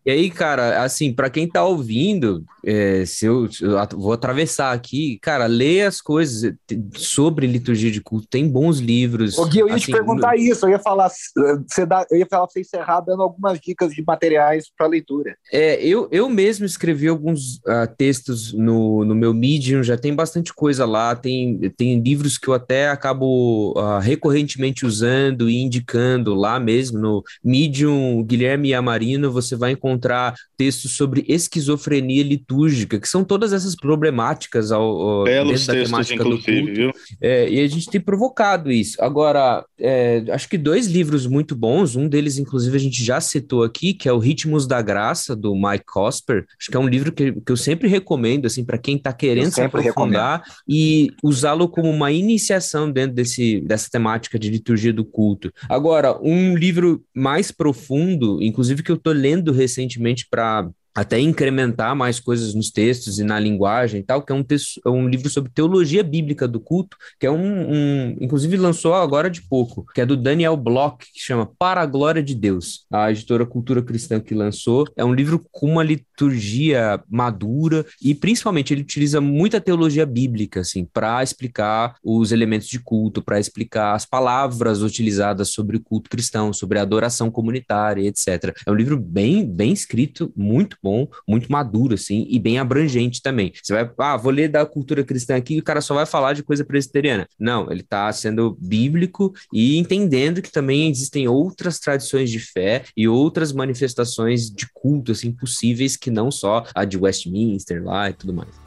e 0.05 0.11
aí, 0.11 0.31
cara, 0.31 0.83
assim, 0.83 1.13
para 1.13 1.31
quem 1.31 1.49
tá 1.49 1.65
ouvindo, 1.65 2.45
é, 2.65 3.05
se 3.07 3.27
eu, 3.27 3.49
eu, 3.61 3.79
vou 3.97 4.13
atravessar 4.13 4.73
aqui, 4.73 5.19
cara, 5.23 5.47
lê 5.47 5.83
as 5.83 6.01
coisas 6.01 6.55
sobre 6.97 7.47
liturgia 7.47 7.91
de 7.91 8.01
culto, 8.01 8.27
tem 8.29 8.49
bons 8.49 8.81
livros. 8.81 9.39
O 9.39 9.47
Gui, 9.47 9.61
eu 9.61 9.69
ia 9.69 9.77
assim, 9.77 9.87
te 9.87 9.93
perguntar 9.93 10.33
no... 10.33 10.43
isso, 10.43 10.67
eu 10.67 10.71
ia 10.71 10.79
falar, 10.81 11.09
você 11.09 11.87
dá, 11.87 12.05
eu 12.11 12.19
ia 12.19 12.27
falar 12.27 12.47
pra 12.47 12.53
você 12.53 12.61
encerrar 12.61 13.01
dando 13.01 13.23
algumas 13.23 13.61
dicas 13.61 13.93
de 13.93 14.03
materiais 14.05 14.65
para 14.77 14.89
leitura. 14.89 15.37
É, 15.53 15.81
eu, 15.85 16.09
eu 16.11 16.29
mesmo 16.29 16.67
escrevi 16.67 17.07
alguns 17.07 17.59
uh, 17.59 17.87
textos 17.97 18.53
no, 18.53 19.05
no 19.05 19.15
meu 19.15 19.33
Medium, 19.33 19.85
já 19.85 19.97
tem 19.97 20.13
bastante 20.13 20.53
coisa 20.53 20.85
lá, 20.85 21.15
tem 21.15 21.44
tem, 21.77 22.01
livros 22.01 22.39
que 22.39 22.49
eu 22.49 22.55
até 22.55 22.89
acabo 22.89 23.73
uh, 23.77 23.99
recorrentemente 24.01 24.87
usando 24.87 25.49
e 25.49 25.57
indicando 25.57 26.35
lá 26.35 26.59
mesmo 26.59 26.99
no 26.99 27.23
Medium 27.43 28.23
Guilherme 28.23 28.75
Amarino, 28.75 29.31
você 29.31 29.57
vai 29.57 29.73
encontrar 29.73 30.35
textos 30.57 30.97
sobre 30.97 31.25
esquizofrenia 31.29 32.23
litúrgica, 32.23 32.99
que 32.99 33.09
são 33.09 33.25
todas 33.25 33.53
essas 33.53 33.75
problemáticas 33.75 34.71
ao, 34.71 34.83
ao 34.83 35.25
Belos 35.25 35.67
da 35.67 35.75
temática 35.75 36.23
do 36.23 36.31
culto. 36.31 36.45
Viu? 36.45 36.91
É, 37.21 37.49
e 37.49 37.61
a 37.61 37.67
gente 37.67 37.91
tem 37.91 38.01
provocado 38.01 38.71
isso. 38.71 39.03
Agora, 39.03 39.65
é, 39.79 40.25
acho 40.31 40.49
que 40.49 40.59
dois 40.59 40.87
livros 40.87 41.27
muito 41.27 41.55
bons, 41.55 41.97
um 41.97 42.09
deles, 42.09 42.39
inclusive, 42.39 42.77
a 42.77 42.81
gente 42.81 43.03
já 43.03 43.21
citou 43.21 43.63
aqui, 43.63 43.95
que 43.95 44.09
é 44.09 44.13
o 44.13 44.19
Ritmos 44.19 44.67
da 44.67 44.81
Graça, 44.81 45.35
do 45.35 45.55
Mike 45.55 45.85
Cosper. 45.87 46.45
Acho 46.59 46.71
que 46.71 46.77
é 46.77 46.81
um 46.81 46.89
livro 46.89 47.13
que, 47.13 47.33
que 47.33 47.53
eu 47.53 47.57
sempre 47.57 47.89
recomendo, 47.89 48.47
assim, 48.47 48.65
para 48.65 48.79
quem 48.79 48.97
está 48.97 49.13
querendo 49.13 49.53
se 49.53 49.61
aprofundar. 49.61 50.39
Recomendo. 50.39 50.63
E 50.69 51.11
usá-lo 51.35 51.69
como 51.69 51.91
uma 51.91 52.11
iniciação 52.11 52.91
dentro 52.91 53.15
desse, 53.17 53.61
dessa 53.61 53.91
temática 53.91 54.39
de 54.39 54.51
liturgia 54.51 54.93
do 54.93 55.05
culto. 55.05 55.53
Agora, 55.69 56.19
um 56.23 56.57
livro 56.57 57.05
mais 57.15 57.51
profundo, 57.51 58.43
inclusive 58.43 58.83
que 58.83 58.91
eu 58.91 58.97
estou 58.97 59.13
lendo 59.13 59.53
recentemente 59.53 60.27
para 60.31 60.69
até 60.95 61.19
incrementar 61.19 61.97
mais 61.97 62.21
coisas 62.21 62.55
nos 62.55 62.71
textos 62.71 63.19
e 63.19 63.25
na 63.25 63.39
linguagem 63.41 64.01
e 64.01 64.05
tal, 64.05 64.23
que 64.23 64.33
é 64.33 64.35
um, 64.35 64.45
texto, 64.45 64.81
é 64.87 64.89
um 64.89 65.09
livro 65.09 65.29
sobre 65.29 65.51
teologia 65.51 66.03
bíblica 66.03 66.47
do 66.47 66.61
culto, 66.61 66.97
que 67.19 67.27
é 67.27 67.31
um, 67.31 67.73
um, 67.73 68.17
inclusive 68.21 68.57
lançou 68.57 68.95
agora 68.95 69.29
de 69.29 69.43
pouco, 69.43 69.85
que 69.93 70.01
é 70.01 70.07
do 70.07 70.17
Daniel 70.17 70.57
Bloch, 70.57 70.99
que 71.13 71.21
chama 71.21 71.51
Para 71.59 71.81
a 71.81 71.87
Glória 71.87 72.23
de 72.23 72.35
Deus, 72.35 72.87
a 72.93 73.11
editora 73.11 73.45
Cultura 73.45 73.83
Cristã 73.83 74.21
que 74.21 74.35
lançou. 74.35 74.87
É 74.97 75.05
um 75.05 75.13
livro 75.13 75.45
com 75.51 75.73
uma 75.73 75.83
liturgia 75.83 77.03
madura 77.09 77.85
e 78.01 78.15
principalmente 78.15 78.73
ele 78.73 78.83
utiliza 78.83 79.21
muita 79.21 79.61
teologia 79.61 80.07
bíblica, 80.07 80.61
assim, 80.61 80.85
para 80.85 81.23
explicar 81.23 81.97
os 82.05 82.31
elementos 82.31 82.69
de 82.69 82.79
culto, 82.79 83.23
para 83.23 83.41
explicar 83.41 83.95
as 83.95 84.07
palavras 84.07 84.83
utilizadas 84.83 85.49
sobre 85.49 85.77
o 85.77 85.81
culto 85.81 86.09
cristão, 86.09 86.53
sobre 86.53 86.79
a 86.79 86.83
adoração 86.83 87.31
comunitária, 87.31 88.07
etc. 88.07 88.55
É 88.67 88.71
um 88.71 88.75
livro 88.75 88.99
bem, 88.99 89.45
bem 89.45 89.73
escrito, 89.73 90.33
muito 90.37 90.77
bom, 90.85 91.09
muito 91.27 91.51
maduro, 91.51 91.95
assim, 91.95 92.27
e 92.29 92.39
bem 92.39 92.59
abrangente 92.59 93.23
também. 93.23 93.53
Você 93.63 93.73
vai, 93.73 93.91
ah, 93.99 94.19
vou 94.19 94.31
ler 94.31 94.49
da 94.49 94.67
cultura 94.67 95.03
cristã 95.03 95.35
aqui 95.35 95.55
e 95.55 95.59
o 95.61 95.65
cara 95.65 95.81
só 95.81 95.95
vai 95.95 96.05
falar 96.05 96.35
de 96.35 96.43
coisa 96.43 96.63
presbiteriana. 96.63 97.27
Não, 97.41 97.71
ele 97.71 97.81
está 97.81 98.13
sendo 98.13 98.55
bíblico 98.61 99.33
e 99.51 99.79
entendendo 99.79 100.43
que 100.43 100.53
também 100.53 100.91
existem 100.91 101.27
outras 101.27 101.79
tradições 101.79 102.31
de 102.31 102.39
fé 102.39 102.85
e 102.95 103.09
outras 103.09 103.51
manifestações 103.51 104.51
de 104.51 104.67
culto, 104.75 105.13
assim, 105.13 105.33
possíveis 105.33 105.97
que 105.97 106.11
não 106.11 106.31
só 106.31 106.65
a 106.75 106.85
de 106.85 106.99
Westminster 106.99 107.83
lá 107.83 108.11
e 108.11 108.13
tudo 108.13 108.35
mais. 108.35 108.64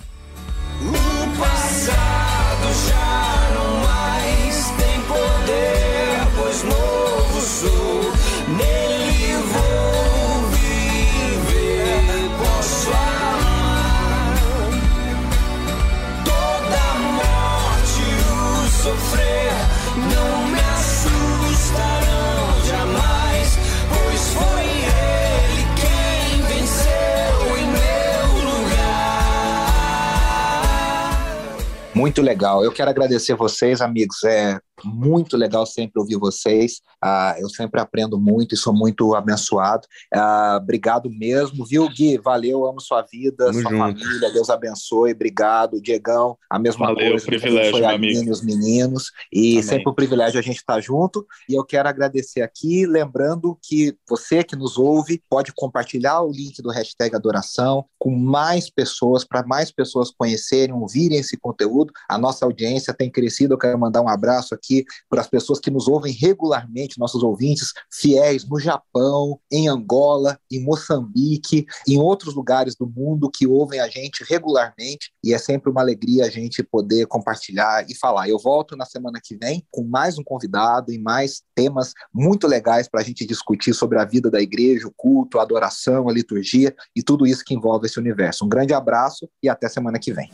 Muito 31.97 32.21
legal. 32.21 32.63
Eu 32.63 32.71
quero 32.71 32.91
agradecer 32.91 33.33
vocês, 33.33 33.81
amigos. 33.81 34.23
É 34.23 34.59
muito 34.83 35.35
legal 35.37 35.65
sempre 35.65 35.99
ouvir 35.99 36.17
vocês. 36.17 36.81
Ah, 37.01 37.35
eu 37.39 37.49
sempre 37.49 37.79
aprendo 37.79 38.19
muito 38.19 38.53
e 38.53 38.57
sou 38.57 38.73
muito 38.73 39.15
abençoado. 39.15 39.87
Ah, 40.13 40.59
obrigado 40.61 41.09
mesmo, 41.09 41.65
viu, 41.65 41.87
Gui? 41.89 42.17
Valeu, 42.17 42.65
amo 42.65 42.79
sua 42.79 43.01
vida, 43.01 43.45
Tamo 43.47 43.61
sua 43.61 43.71
junto. 43.71 43.77
família. 43.77 44.31
Deus 44.31 44.49
abençoe. 44.49 45.13
Obrigado, 45.13 45.81
Diegão. 45.81 46.37
A 46.49 46.59
mesma 46.59 46.87
Valeu, 46.87 47.11
coisa. 47.11 47.25
privilégio, 47.25 47.79
meu 47.79 47.89
amigo. 47.89 48.31
os 48.31 48.41
meninos. 48.43 49.11
E 49.31 49.53
Amém. 49.53 49.63
sempre 49.63 49.89
um 49.89 49.95
privilégio 49.95 50.39
a 50.39 50.43
gente 50.43 50.57
estar 50.57 50.79
junto. 50.81 51.25
E 51.49 51.53
eu 51.53 51.63
quero 51.63 51.87
agradecer 51.89 52.41
aqui, 52.41 52.85
lembrando 52.85 53.57
que 53.63 53.95
você 54.07 54.43
que 54.43 54.55
nos 54.55 54.77
ouve 54.77 55.21
pode 55.29 55.53
compartilhar 55.53 56.21
o 56.21 56.31
link 56.31 56.61
do 56.61 56.69
hashtag 56.69 57.15
Adoração 57.15 57.85
com 57.97 58.11
mais 58.11 58.69
pessoas, 58.69 59.23
para 59.23 59.45
mais 59.45 59.71
pessoas 59.71 60.11
conhecerem, 60.11 60.75
ouvirem 60.75 61.17
esse 61.19 61.37
conteúdo. 61.37 61.91
A 62.09 62.17
nossa 62.17 62.45
audiência 62.45 62.93
tem 62.93 63.09
crescido. 63.09 63.53
Eu 63.53 63.57
quero 63.57 63.79
mandar 63.79 64.01
um 64.01 64.09
abraço 64.09 64.53
aqui 64.53 64.66
aqui 64.67 64.85
para 65.09 65.21
as 65.21 65.27
pessoas 65.27 65.59
que 65.59 65.71
nos 65.71 65.87
ouvem 65.87 66.13
regularmente, 66.13 66.99
nossos 66.99 67.23
ouvintes 67.23 67.71
fiéis 67.91 68.47
no 68.47 68.59
Japão, 68.59 69.39
em 69.51 69.67
Angola, 69.69 70.37
em 70.51 70.63
Moçambique, 70.63 71.65
em 71.87 71.97
outros 71.97 72.35
lugares 72.35 72.75
do 72.75 72.87
mundo 72.87 73.31
que 73.33 73.47
ouvem 73.47 73.79
a 73.79 73.87
gente 73.87 74.23
regularmente 74.27 75.11
e 75.23 75.33
é 75.33 75.37
sempre 75.37 75.71
uma 75.71 75.81
alegria 75.81 76.25
a 76.25 76.29
gente 76.29 76.61
poder 76.61 77.07
compartilhar 77.07 77.85
e 77.89 77.95
falar. 77.95 78.27
Eu 78.27 78.37
volto 78.37 78.75
na 78.75 78.85
semana 78.85 79.19
que 79.23 79.37
vem 79.37 79.65
com 79.71 79.83
mais 79.83 80.17
um 80.17 80.23
convidado 80.23 80.91
e 80.91 80.99
mais 80.99 81.41
temas 81.55 81.93
muito 82.13 82.47
legais 82.47 82.87
para 82.87 83.01
a 83.01 83.03
gente 83.03 83.25
discutir 83.25 83.73
sobre 83.73 83.99
a 83.99 84.05
vida 84.05 84.29
da 84.29 84.41
igreja, 84.41 84.87
o 84.87 84.93
culto, 84.95 85.39
a 85.39 85.43
adoração, 85.43 86.09
a 86.09 86.13
liturgia 86.13 86.75
e 86.95 87.01
tudo 87.01 87.25
isso 87.25 87.43
que 87.45 87.53
envolve 87.53 87.85
esse 87.85 87.99
universo. 87.99 88.45
Um 88.45 88.49
grande 88.49 88.73
abraço 88.73 89.29
e 89.41 89.49
até 89.49 89.69
semana 89.69 89.99
que 89.99 90.11
vem. 90.11 90.29